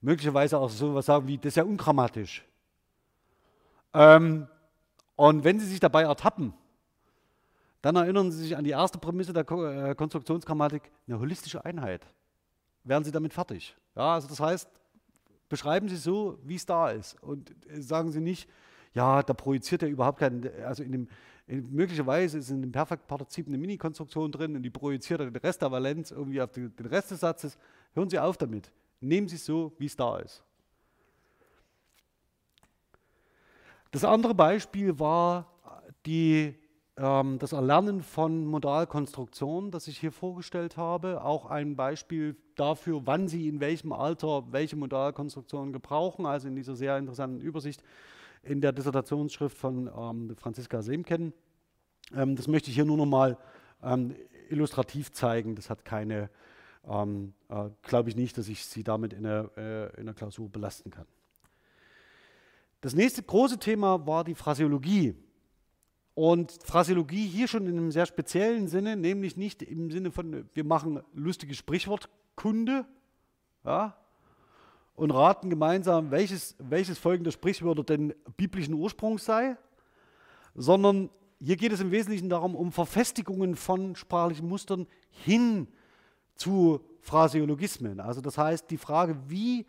[0.00, 2.44] Möglicherweise auch so was sagen wie, das ist ja ungrammatisch.
[3.92, 4.46] Ähm,
[5.16, 6.54] und wenn Sie sich dabei ertappen,
[7.82, 12.06] dann erinnern Sie sich an die erste Prämisse der äh, Konstruktionsgrammatik, eine holistische Einheit.
[12.84, 13.76] Werden Sie damit fertig?
[13.94, 14.68] Ja, also das heißt,
[15.48, 17.22] beschreiben Sie so, wie es da ist.
[17.22, 18.48] Und äh, sagen Sie nicht,
[18.94, 21.08] ja, da projiziert er überhaupt keinen, also in dem,
[21.46, 25.70] in, möglicherweise ist in dem Perfektpartizip eine Mini-Konstruktion drin und die projiziert den Rest der
[25.70, 27.58] Valenz irgendwie auf den, den Rest des Satzes.
[27.94, 28.70] Hören Sie auf damit.
[29.00, 30.44] Nehmen Sie es so, wie es da ist.
[33.90, 35.50] Das andere Beispiel war
[36.06, 36.54] die,
[36.96, 41.24] ähm, das Erlernen von Modalkonstruktionen, das ich hier vorgestellt habe.
[41.24, 46.24] Auch ein Beispiel dafür, wann Sie in welchem Alter welche Modalkonstruktionen gebrauchen.
[46.24, 47.82] Also in dieser sehr interessanten Übersicht
[48.42, 51.32] in der Dissertationsschrift von ähm, Franziska Semken.
[52.14, 53.38] Ähm, das möchte ich hier nur noch mal
[53.82, 54.14] ähm,
[54.48, 55.56] illustrativ zeigen.
[55.56, 56.30] Das hat keine
[56.88, 60.48] ähm, äh, glaube ich nicht, dass ich Sie damit in der, äh, in der Klausur
[60.48, 61.06] belasten kann.
[62.80, 65.14] Das nächste große Thema war die Phraseologie.
[66.14, 70.64] Und Phraseologie hier schon in einem sehr speziellen Sinne, nämlich nicht im Sinne von, wir
[70.64, 72.84] machen lustige Sprichwortkunde
[73.64, 73.96] ja,
[74.96, 79.56] und raten gemeinsam, welches, welches folgender Sprichwörter denn biblischen Ursprungs sei,
[80.54, 85.68] sondern hier geht es im Wesentlichen darum, um Verfestigungen von sprachlichen Mustern hin
[86.40, 88.00] zu Phraseologismen.
[88.00, 89.66] Also das heißt, die Frage, wie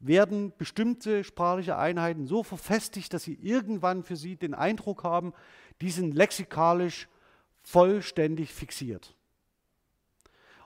[0.00, 5.32] werden bestimmte sprachliche Einheiten so verfestigt, dass sie irgendwann für sie den Eindruck haben,
[5.80, 7.08] die sind lexikalisch
[7.62, 9.14] vollständig fixiert.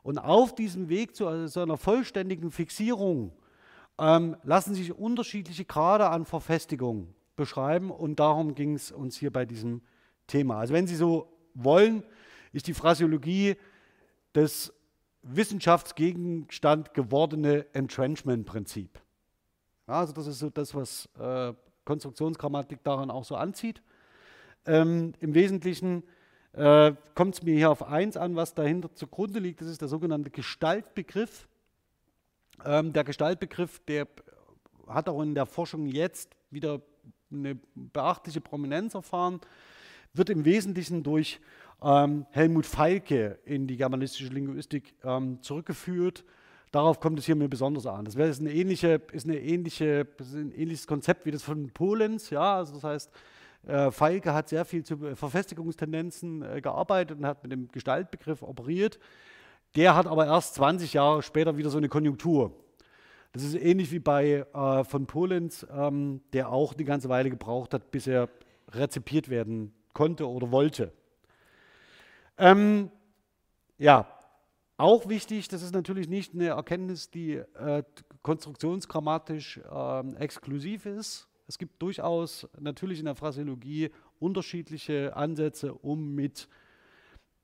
[0.03, 3.33] Und auf diesem Weg zu also so einer vollständigen Fixierung
[3.99, 9.45] ähm, lassen sich unterschiedliche Grade an Verfestigung beschreiben und darum ging es uns hier bei
[9.45, 9.83] diesem
[10.27, 10.61] Thema.
[10.61, 12.03] Also wenn Sie so wollen,
[12.53, 13.57] ist die Phraseologie
[14.33, 14.73] das
[15.29, 19.01] Wissenschaftsgegenstand gewordene Entrenchment-Prinzip.
[19.89, 21.53] Ja, also das ist so das, was äh,
[21.85, 23.83] Konstruktionsgrammatik daran auch so anzieht.
[24.67, 26.03] Ähm, Im Wesentlichen
[26.53, 29.61] äh, kommt es mir hier auf eins an, was dahinter zugrunde liegt.
[29.61, 31.49] Das ist der sogenannte Gestaltbegriff.
[32.65, 34.09] Ähm, der Gestaltbegriff, der
[34.87, 36.81] hat auch in der Forschung jetzt wieder
[37.31, 39.41] eine beachtliche Prominenz erfahren,
[40.15, 41.41] wird im Wesentlichen durch
[41.83, 46.25] ähm, Helmut Feilke in die germanistische Linguistik ähm, zurückgeführt.
[46.73, 48.05] Darauf kommt es hier mir besonders an.
[48.05, 52.31] Das wäre eine ähnliche, ist eine ähnliche, ist ein ähnliches Konzept wie das von Polens.
[52.31, 53.13] Ja, also das heißt,
[53.67, 58.99] Äh, Feilke hat sehr viel zu Verfestigungstendenzen äh, gearbeitet und hat mit dem Gestaltbegriff operiert.
[59.75, 62.53] Der hat aber erst 20 Jahre später wieder so eine Konjunktur.
[63.33, 67.75] Das ist ähnlich wie bei äh, von Polenz, ähm, der auch eine ganze Weile gebraucht
[67.75, 68.29] hat, bis er
[68.71, 70.93] rezipiert werden konnte oder wollte.
[72.39, 72.91] Ähm,
[73.79, 74.07] ja,
[74.77, 77.83] auch wichtig, das ist natürlich nicht eine Erkenntnis, die äh,
[78.23, 81.29] konstruktionsgrammatisch äh, exklusiv ist.
[81.49, 86.49] Es gibt durchaus natürlich in der Phraseologie unterschiedliche Ansätze, um mit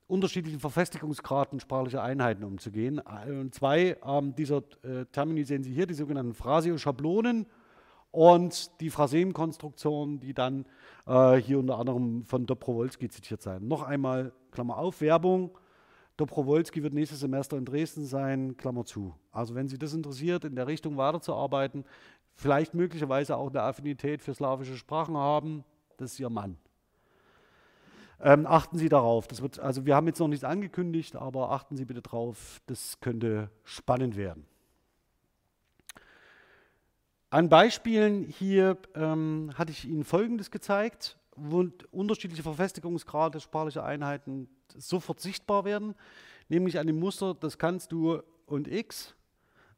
[0.09, 2.99] unterschiedlichen Verfestigungsgraden sprachlicher Einheiten umzugehen.
[2.99, 7.47] Und zwei ähm, dieser äh, Termini sehen Sie hier, die sogenannten Phrasio-Schablonen
[8.13, 10.67] und die Phrasemkonstruktionen, die dann
[11.07, 13.67] äh, hier unter anderem von Dobrowolski zitiert sein.
[13.67, 15.59] Noch einmal, Klammer auf, Werbung.
[16.19, 19.15] Dobrowolski wird nächstes Semester in Dresden sein, Klammer zu.
[19.33, 21.85] Also wenn Sie das interessiert, in der Richtung weiterzuarbeiten,
[22.35, 25.65] vielleicht möglicherweise auch eine Affinität für slawische Sprachen haben,
[25.97, 26.59] das ist Ihr Mann.
[28.21, 29.27] Ähm, achten Sie darauf.
[29.27, 33.01] Das wird, also wir haben jetzt noch nichts angekündigt, aber achten Sie bitte darauf, das
[33.01, 34.47] könnte spannend werden.
[37.33, 45.19] An Beispielen hier ähm, hatte ich Ihnen Folgendes gezeigt, wo unterschiedliche Verfestigungsgrade sprachlicher Einheiten sofort
[45.19, 45.95] sichtbar werden,
[46.51, 49.15] nämlich an dem Muster, das kannst du und x.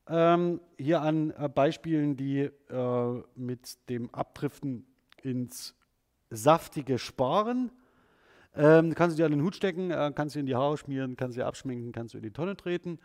[0.08, 4.84] Ähm, hier an äh, Beispielen, die äh, mit dem Abdriften
[5.22, 5.76] ins
[6.30, 7.70] saftige Sparen
[8.56, 11.14] ähm, kannst du dir an den Hut stecken, äh, kannst du in die Haare schmieren,
[11.14, 12.98] kannst du abschminken, kannst du in die Tonne treten.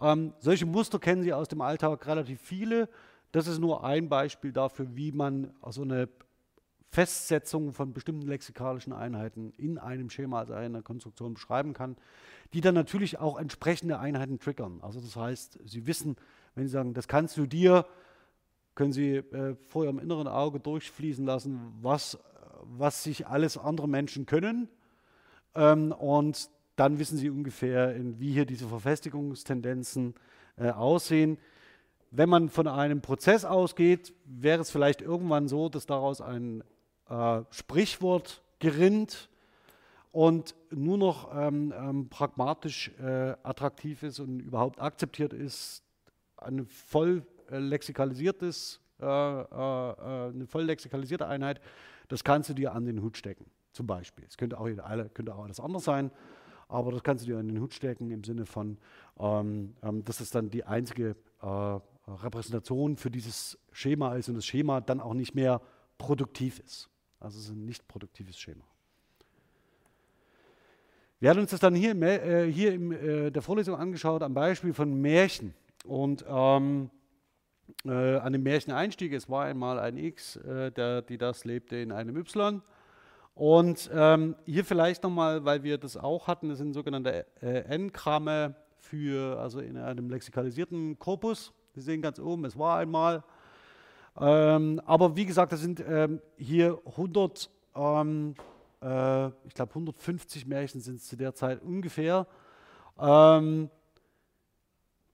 [0.00, 2.88] Ähm, solche Muster kennen Sie aus dem Alltag relativ viele.
[3.32, 6.08] Das ist nur ein Beispiel dafür, wie man so eine
[6.90, 11.96] Festsetzung von bestimmten lexikalischen Einheiten in einem Schema, also einer Konstruktion beschreiben kann,
[12.52, 14.80] die dann natürlich auch entsprechende Einheiten triggern.
[14.82, 16.16] Also das heißt, Sie wissen,
[16.54, 17.86] wenn Sie sagen, das kannst du dir,
[18.74, 22.18] können Sie äh, vor Ihrem inneren Auge durchfließen lassen, was,
[22.64, 24.68] was sich alles andere Menschen können
[25.54, 30.14] ähm, und dann wissen Sie ungefähr, wie hier diese Verfestigungstendenzen
[30.56, 31.38] äh, aussehen.
[32.14, 36.62] Wenn man von einem Prozess ausgeht, wäre es vielleicht irgendwann so, dass daraus ein
[37.08, 39.30] äh, Sprichwort gerinnt
[40.10, 45.82] und nur noch ähm, ähm, pragmatisch äh, attraktiv ist und überhaupt akzeptiert ist,
[46.36, 51.62] eine voll äh, lexikalisiertes, äh, äh, eine voll lexikalisierte Einheit,
[52.08, 54.26] das kannst du dir an den Hut stecken zum Beispiel.
[54.28, 54.68] Es könnte auch,
[55.14, 56.10] könnte auch alles anders sein,
[56.68, 58.76] aber das kannst du dir in den Hut stecken im Sinne von,
[59.18, 64.46] ähm, ähm, dass es dann die einzige äh, Repräsentation für dieses Schema ist und das
[64.46, 65.60] Schema dann auch nicht mehr
[65.98, 66.90] produktiv ist.
[67.20, 68.64] Also es ist ein nicht produktives Schema.
[71.20, 74.74] Wir haben uns das dann hier, äh, hier in äh, der Vorlesung angeschaut am Beispiel
[74.74, 75.54] von Märchen.
[75.84, 76.90] Und ähm,
[77.84, 81.92] äh, an dem Märchen-Einstieg, es war einmal ein X, äh, der, die das lebte in
[81.92, 82.60] einem Y.
[83.34, 88.56] Und ähm, hier vielleicht nochmal, weil wir das auch hatten, das sind sogenannte äh, N-Gramme
[88.78, 91.52] für, also in einem lexikalisierten Korpus.
[91.74, 93.24] Sie sehen ganz oben, es war einmal.
[94.20, 98.34] Ähm, aber wie gesagt, das sind ähm, hier 100, ähm,
[98.82, 102.26] äh, ich glaube 150 Märchen sind es zu der Zeit ungefähr.
[102.98, 103.70] Ähm,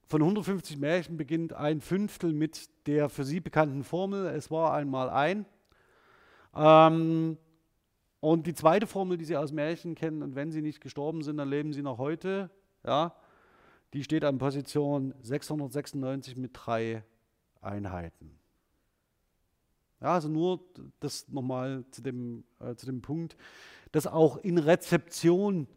[0.05, 5.09] von 150 Märchen beginnt ein Fünftel mit der für Sie bekannten Formel, es war einmal
[5.09, 5.45] ein.
[6.55, 7.37] Ähm,
[8.19, 11.37] und die zweite Formel, die Sie aus Märchen kennen, und wenn Sie nicht gestorben sind,
[11.37, 12.49] dann leben Sie noch heute,
[12.85, 13.13] ja,
[13.93, 17.03] die steht an Position 696 mit drei
[17.61, 18.39] Einheiten.
[20.01, 20.61] Ja, also nur
[20.99, 23.35] das nochmal zu dem, äh, zu dem Punkt,
[23.91, 25.67] dass auch in Rezeption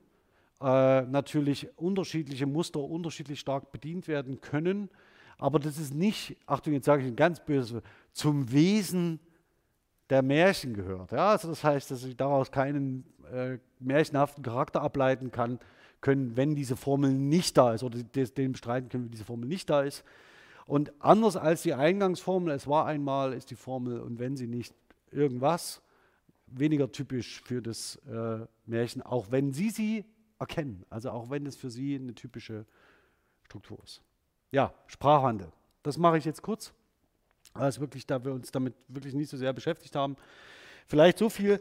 [0.60, 4.90] äh, natürlich unterschiedliche Muster unterschiedlich stark bedient werden können.
[5.38, 7.82] Aber das ist nicht, Achtung, jetzt sage ich ein ganz böse,
[8.12, 9.18] zum Wesen
[10.08, 11.10] der Märchen gehört.
[11.10, 15.58] Ja, also das heißt, dass ich daraus keinen äh, märchenhaften Charakter ableiten kann,
[16.02, 19.70] können, wenn diese Formel nicht da ist oder den bestreiten können, wenn diese Formel nicht
[19.70, 20.04] da ist.
[20.66, 24.74] Und anders als die Eingangsformel, es war einmal, ist die Formel und wenn sie nicht
[25.10, 25.80] irgendwas,
[26.46, 30.04] weniger typisch für das äh, Märchen, auch wenn Sie sie
[30.38, 32.66] erkennen, also auch wenn es für Sie eine typische
[33.44, 34.02] Struktur ist.
[34.50, 35.50] Ja, Sprachwandel.
[35.82, 36.72] Das mache ich jetzt kurz.
[37.54, 40.16] Also wirklich, da wir uns damit wirklich nicht so sehr beschäftigt haben.
[40.86, 41.60] Vielleicht so viel,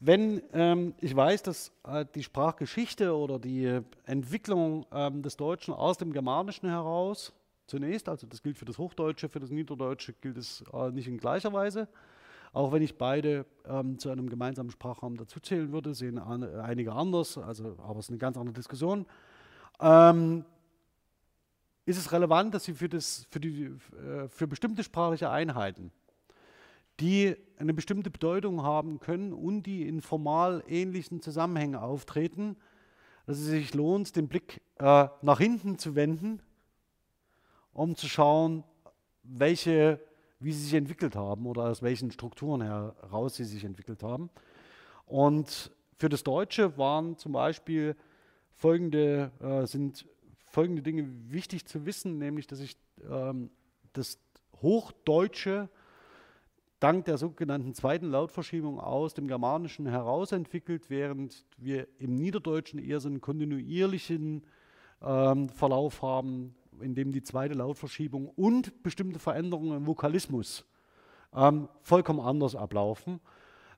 [0.00, 5.98] wenn ähm, ich weiß, dass äh, die Sprachgeschichte oder die Entwicklung ähm, des Deutschen aus
[5.98, 7.34] dem Germanischen heraus
[7.66, 11.18] zunächst, also das gilt für das Hochdeutsche, für das Niederdeutsche gilt es äh, nicht in
[11.18, 11.86] gleicher Weise.
[12.52, 17.36] Auch wenn ich beide ähm, zu einem gemeinsamen Sprachraum dazuzählen würde, sehen an, einige anders,
[17.36, 19.06] also, aber es ist eine ganz andere Diskussion.
[19.80, 20.44] Ähm,
[21.84, 25.92] ist es relevant, dass Sie für, das, für, die, äh, für bestimmte sprachliche Einheiten
[27.00, 32.56] die eine bestimmte Bedeutung haben können und die in formal ähnlichen Zusammenhängen auftreten,
[33.26, 36.42] dass es sich lohnt, den Blick äh, nach hinten zu wenden,
[37.72, 38.64] um zu schauen,
[39.22, 40.00] welche,
[40.40, 44.30] wie sie sich entwickelt haben oder aus welchen Strukturen heraus sie sich entwickelt haben.
[45.06, 47.94] Und für das Deutsche waren zum Beispiel
[48.52, 50.06] folgende, äh, sind
[50.46, 52.76] folgende Dinge wichtig zu wissen, nämlich dass sich
[53.08, 53.50] ähm,
[53.92, 54.18] das
[54.62, 55.68] Hochdeutsche
[56.80, 63.08] dank der sogenannten zweiten Lautverschiebung aus dem Germanischen herausentwickelt, während wir im Niederdeutschen eher so
[63.08, 64.44] einen kontinuierlichen
[65.02, 70.64] ähm, Verlauf haben, in dem die zweite Lautverschiebung und bestimmte Veränderungen im Vokalismus
[71.34, 73.20] ähm, vollkommen anders ablaufen.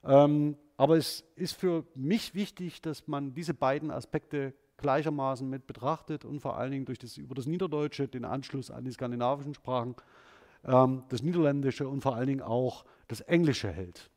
[0.05, 6.25] Ähm, aber es ist für mich wichtig, dass man diese beiden Aspekte gleichermaßen mit betrachtet
[6.25, 9.95] und vor allen Dingen durch das, über das Niederdeutsche den Anschluss an die skandinavischen Sprachen
[10.65, 14.11] ähm, das Niederländische und vor allen Dingen auch das Englische hält.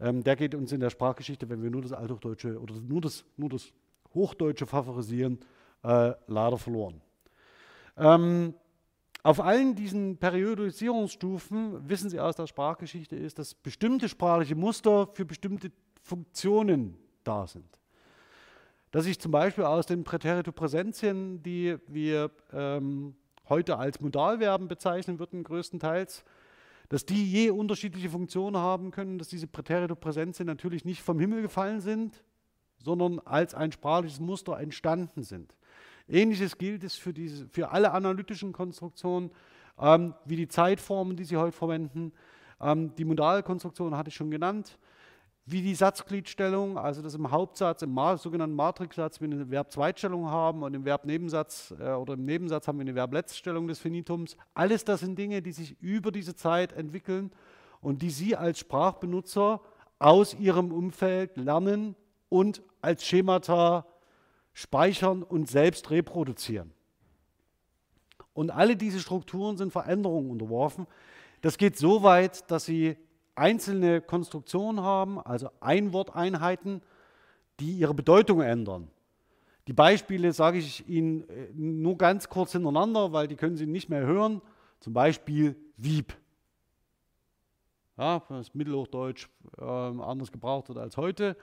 [0.00, 3.24] Ähm, der geht uns in der Sprachgeschichte, wenn wir nur das Althochdeutsche oder nur das,
[3.36, 3.72] nur das
[4.14, 5.38] Hochdeutsche favorisieren,
[5.84, 7.00] äh, leider verloren.
[7.96, 8.54] Ähm,
[9.22, 15.24] auf allen diesen Periodisierungsstufen, wissen Sie aus der Sprachgeschichte, ist, dass bestimmte sprachliche Muster für
[15.24, 15.70] bestimmte
[16.02, 17.78] Funktionen da sind.
[18.90, 23.14] Dass ich zum Beispiel aus den Präterito-Präsentien, die wir ähm,
[23.48, 26.24] heute als Modalverben bezeichnen würden, größtenteils,
[26.88, 31.80] dass die je unterschiedliche Funktionen haben können, dass diese Präterito-Präsentien natürlich nicht vom Himmel gefallen
[31.80, 32.22] sind,
[32.78, 35.54] sondern als ein sprachliches Muster entstanden sind.
[36.08, 39.30] Ähnliches gilt es für, diese, für alle analytischen Konstruktionen,
[39.78, 42.12] ähm, wie die Zeitformen, die Sie heute verwenden.
[42.60, 44.78] Ähm, die Modalkonstruktion hatte ich schon genannt
[45.52, 50.74] wie die Satzgliedstellung, also dass im Hauptsatz, im sogenannten Matrixsatz, wir eine Verb-Zweitstellung haben und
[50.74, 54.36] im Verb-Nebensatz äh, oder im Nebensatz haben wir eine Verb-Letztstellung des Finitums.
[54.54, 57.30] Alles das sind Dinge, die sich über diese Zeit entwickeln
[57.80, 59.60] und die Sie als Sprachbenutzer
[59.98, 61.94] aus Ihrem Umfeld lernen
[62.28, 63.86] und als Schemata
[64.54, 66.72] speichern und selbst reproduzieren.
[68.34, 70.86] Und alle diese Strukturen sind Veränderungen unterworfen.
[71.42, 72.96] Das geht so weit, dass Sie
[73.34, 76.82] einzelne Konstruktionen haben, also Einworteinheiten,
[77.60, 78.88] die ihre Bedeutung ändern.
[79.68, 83.88] Die Beispiele sage ich Ihnen äh, nur ganz kurz hintereinander, weil die können Sie nicht
[83.88, 84.42] mehr hören.
[84.80, 86.14] Zum Beispiel Wieb.
[87.96, 89.28] Ja, das Mittelhochdeutsch
[89.58, 91.36] äh, anders gebraucht wird als heute.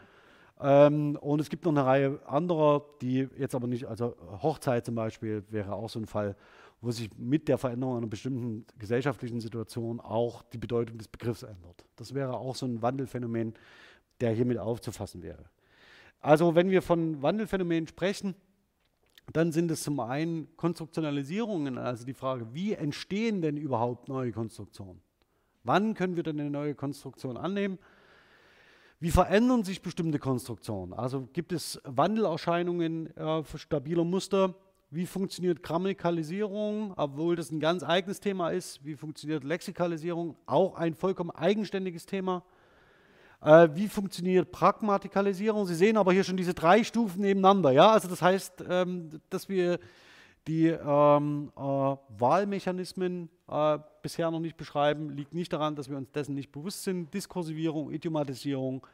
[0.59, 4.95] Ähm, und es gibt noch eine Reihe anderer, die jetzt aber nicht, also Hochzeit zum
[4.95, 6.35] Beispiel wäre auch so ein Fall,
[6.81, 11.85] wo sich mit der Veränderung einer bestimmten gesellschaftlichen Situation auch die Bedeutung des Begriffs ändert.
[11.95, 13.53] Das wäre auch so ein Wandelphänomen,
[14.21, 15.45] der hiermit aufzufassen wäre.
[16.21, 18.35] Also wenn wir von Wandelphänomenen sprechen,
[19.33, 25.01] dann sind es zum einen Konstruktionalisierungen, also die Frage, wie entstehen denn überhaupt neue Konstruktionen?
[25.63, 27.77] Wann können wir denn eine neue Konstruktion annehmen?
[28.99, 30.93] Wie verändern sich bestimmte Konstruktionen?
[30.93, 34.55] Also gibt es Wandelerscheinungen äh, stabiler Muster?
[34.91, 38.83] Wie funktioniert Grammatikalisierung, obwohl das ein ganz eigenes Thema ist?
[38.83, 40.35] Wie funktioniert Lexikalisierung?
[40.47, 42.43] Auch ein vollkommen eigenständiges Thema.
[43.39, 45.67] Äh, wie funktioniert Pragmatikalisierung?
[45.67, 47.69] Sie sehen aber hier schon diese drei Stufen nebeneinander.
[47.69, 47.91] Ja?
[47.91, 49.79] Also das heißt, ähm, dass wir
[50.47, 56.09] die ähm, äh, Wahlmechanismen äh, bisher noch nicht beschreiben, liegt nicht daran, dass wir uns
[56.11, 57.13] dessen nicht bewusst sind.
[57.13, 58.87] Diskursivierung, Idiomatisierung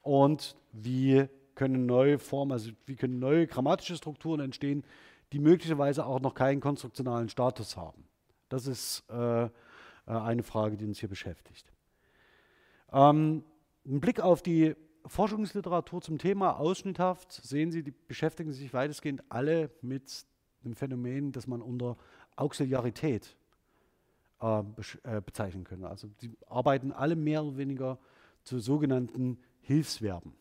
[0.00, 4.84] und wie können neue Formen, also wie können neue grammatische Strukturen entstehen,
[5.32, 8.04] die möglicherweise auch noch keinen konstruktionalen Status haben.
[8.48, 9.48] Das ist äh, äh,
[10.06, 11.72] eine Frage, die uns hier beschäftigt.
[12.92, 13.44] Ähm,
[13.86, 14.76] ein Blick auf die
[15.06, 20.26] Forschungsliteratur zum Thema ausschnitthaft sehen Sie, die beschäftigen sich weitestgehend alle mit
[20.64, 21.96] dem Phänomen, das man unter
[22.36, 23.36] Auxiliarität
[24.40, 24.60] äh,
[25.04, 25.84] äh, bezeichnen können.
[25.84, 27.98] Also die arbeiten alle mehr oder weniger
[28.44, 30.34] zu sogenannten Hilfsverben.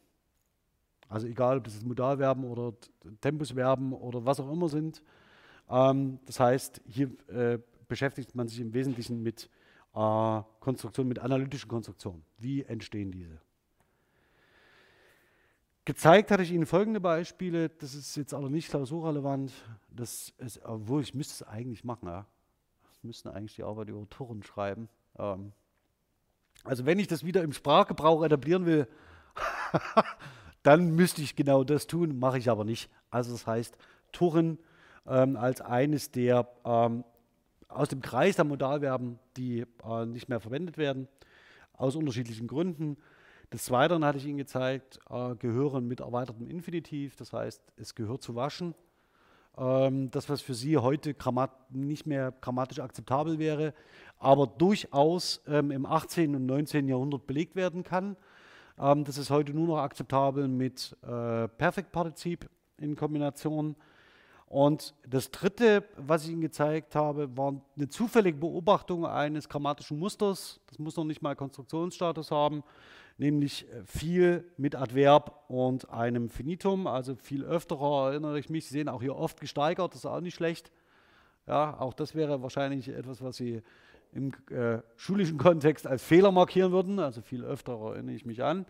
[1.12, 2.74] Also egal, ob das Modalverben oder
[3.20, 5.04] Tempusverben oder was auch immer sind.
[5.70, 7.60] Ähm, das heißt, hier äh,
[7.90, 9.50] beschäftigt man sich im Wesentlichen mit
[9.94, 12.24] äh, Konstruktionen, mit analytischen Konstruktionen.
[12.38, 13.42] Wie entstehen diese?
[15.84, 17.68] Gezeigt hatte ich Ihnen folgende Beispiele.
[17.68, 19.52] Das ist jetzt aber nicht klausurrelevant.
[19.90, 22.08] Das ist, obwohl ich müsste es eigentlich machen.
[22.08, 22.26] Ja.
[23.04, 24.88] Das eigentlich die Arbeit über Autoren schreiben.
[25.18, 25.52] Ähm,
[26.64, 28.88] also wenn ich das wieder im Sprachgebrauch etablieren will,
[30.64, 32.90] dann müsste ich genau das tun, mache ich aber nicht.
[33.10, 33.78] Also das heißt,
[34.12, 34.60] Tuchen
[35.08, 37.04] ähm, als eines der ähm,
[37.68, 41.08] aus dem Kreis der Modalverben, die äh, nicht mehr verwendet werden,
[41.74, 42.98] aus unterschiedlichen Gründen.
[43.54, 48.22] Des Weiteren hatte ich Ihnen gezeigt, äh, gehören mit erweitertem Infinitiv, das heißt, es gehört
[48.22, 48.76] zu waschen.
[49.58, 51.16] Ähm, das, was für Sie heute
[51.70, 53.74] nicht mehr grammatisch akzeptabel wäre,
[54.20, 56.36] aber durchaus ähm, im 18.
[56.36, 56.88] und 19.
[56.88, 58.16] Jahrhundert belegt werden kann.
[58.80, 63.76] Ähm, das ist heute nur noch akzeptabel mit äh, Perfektpartizip in Kombination.
[64.52, 70.60] Und das dritte, was ich Ihnen gezeigt habe, war eine zufällige Beobachtung eines grammatischen Musters.
[70.68, 72.64] Das muss noch nicht mal Konstruktionsstatus haben,
[73.18, 78.66] nämlich äh, viel mit Adverb und einem Finitum, also viel öfterer erinnere ich mich.
[78.66, 80.72] Sie sehen auch hier oft gesteigert, das ist auch nicht schlecht.
[81.48, 83.62] Ja, auch das wäre wahrscheinlich etwas, was Sie
[84.14, 88.66] im äh, schulischen Kontext als Fehler markieren würden, also viel öfter erinnere ich mich an.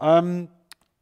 [0.00, 0.48] Ähm,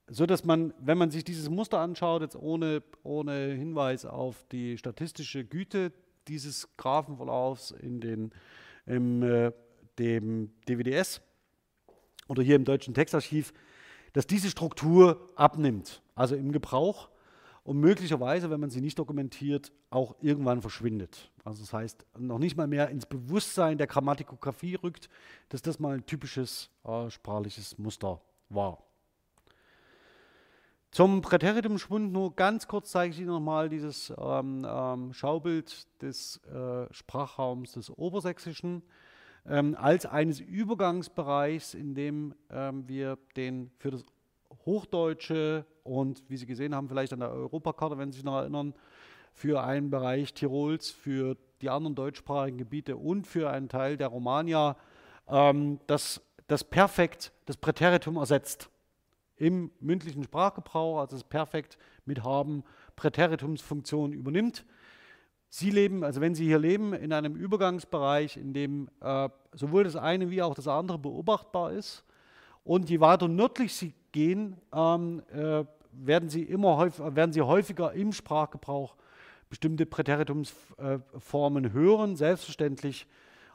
[0.09, 4.79] so dass man, wenn man sich dieses Muster anschaut, jetzt ohne, ohne Hinweis auf die
[4.79, 5.93] statistische Güte
[6.29, 8.31] dieses Graphenverlaufs in den,
[8.87, 9.53] im, äh,
[9.99, 11.21] dem DWDS
[12.29, 13.53] oder hier im deutschen Textarchiv,
[14.13, 17.09] dass diese Struktur abnimmt, also im Gebrauch
[17.67, 21.33] und möglicherweise, wenn man sie nicht dokumentiert, auch irgendwann verschwindet.
[21.45, 25.09] Also das heißt, noch nicht mal mehr ins Bewusstsein der Grammatikografie rückt,
[25.49, 28.85] dass das mal ein typisches äh, sprachliches Muster war.
[30.93, 36.87] Zum Präteritumschwund nur ganz kurz zeige ich Ihnen nochmal dieses ähm, ähm, Schaubild des äh,
[36.95, 38.85] Sprachraums des Obersächsischen
[39.45, 44.05] ähm, als eines Übergangsbereichs, in dem ähm, wir den für das
[44.67, 48.75] Hochdeutsche und wie Sie gesehen haben, vielleicht an der Europakarte, wenn Sie sich noch erinnern,
[49.33, 54.77] für einen Bereich Tirols, für die anderen deutschsprachigen Gebiete und für einen Teil der Romagna
[55.29, 58.71] ähm, das, das Perfekt, das Präteritum ersetzt
[59.37, 62.65] im mündlichen Sprachgebrauch, also das Perfekt mit haben,
[62.97, 64.65] Präteritumsfunktion übernimmt.
[65.49, 69.97] Sie leben, also wenn Sie hier leben, in einem Übergangsbereich, in dem äh, sowohl das
[69.97, 72.05] eine wie auch das andere beobachtbar ist.
[72.65, 77.93] Und je weiter nördlich Sie gehen, ähm, äh, werden, Sie immer häufig, werden Sie häufiger
[77.93, 78.97] im Sprachgebrauch
[79.51, 83.07] bestimmte Präteritumsformen äh, hören, selbstverständlich,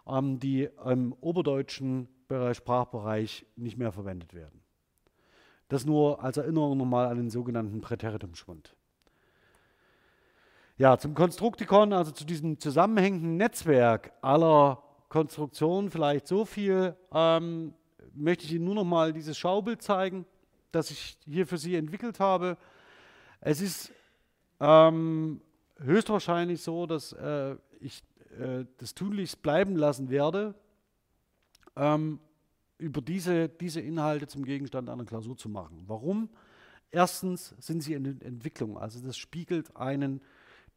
[0.08, 2.08] ähm, die im oberdeutschen
[2.54, 4.62] Sprachbereich nicht mehr verwendet werden.
[5.68, 8.74] Das nur als Erinnerung nochmal an den sogenannten Präteritumschwund.
[10.78, 17.74] Ja, zum Konstruktikon, also zu diesem zusammenhängenden Netzwerk aller Konstruktionen vielleicht so viel, ähm,
[18.14, 20.26] möchte ich Ihnen nur noch mal dieses Schaubild zeigen,
[20.72, 22.58] das ich hier für Sie entwickelt habe.
[23.40, 23.92] Es ist
[24.60, 25.42] ähm,
[25.80, 28.04] höchstwahrscheinlich so, dass äh, ich
[28.40, 30.56] äh, das tunlichst bleiben lassen werde,
[31.76, 32.20] ähm,
[32.78, 35.84] über diese, diese Inhalte zum Gegenstand einer Klausur zu machen.
[35.88, 36.30] Warum?
[36.90, 40.22] Erstens sind sie in Entwicklung, also das spiegelt einen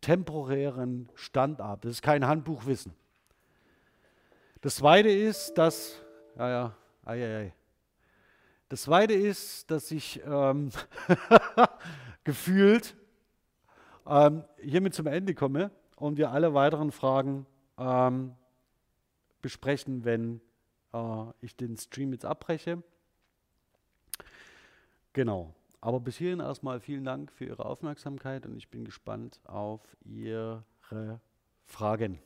[0.01, 1.80] temporären Stand ab.
[1.82, 2.92] Das ist kein Handbuchwissen.
[4.61, 6.01] Das zweite ist, dass,
[6.36, 7.55] ja, ja, ei, ei, ei.
[8.68, 10.70] Das zweite ist, dass ich ähm,
[12.24, 12.96] gefühlt
[14.06, 17.46] ähm, hiermit zum Ende komme und wir alle weiteren Fragen
[17.78, 18.34] ähm,
[19.42, 20.41] besprechen, wenn
[20.92, 22.82] äh, ich den Stream jetzt abbreche.
[25.12, 25.54] Genau.
[25.80, 30.64] Aber bis hierhin erstmal vielen Dank für Ihre Aufmerksamkeit und ich bin gespannt auf Ihre
[31.66, 32.18] Fragen.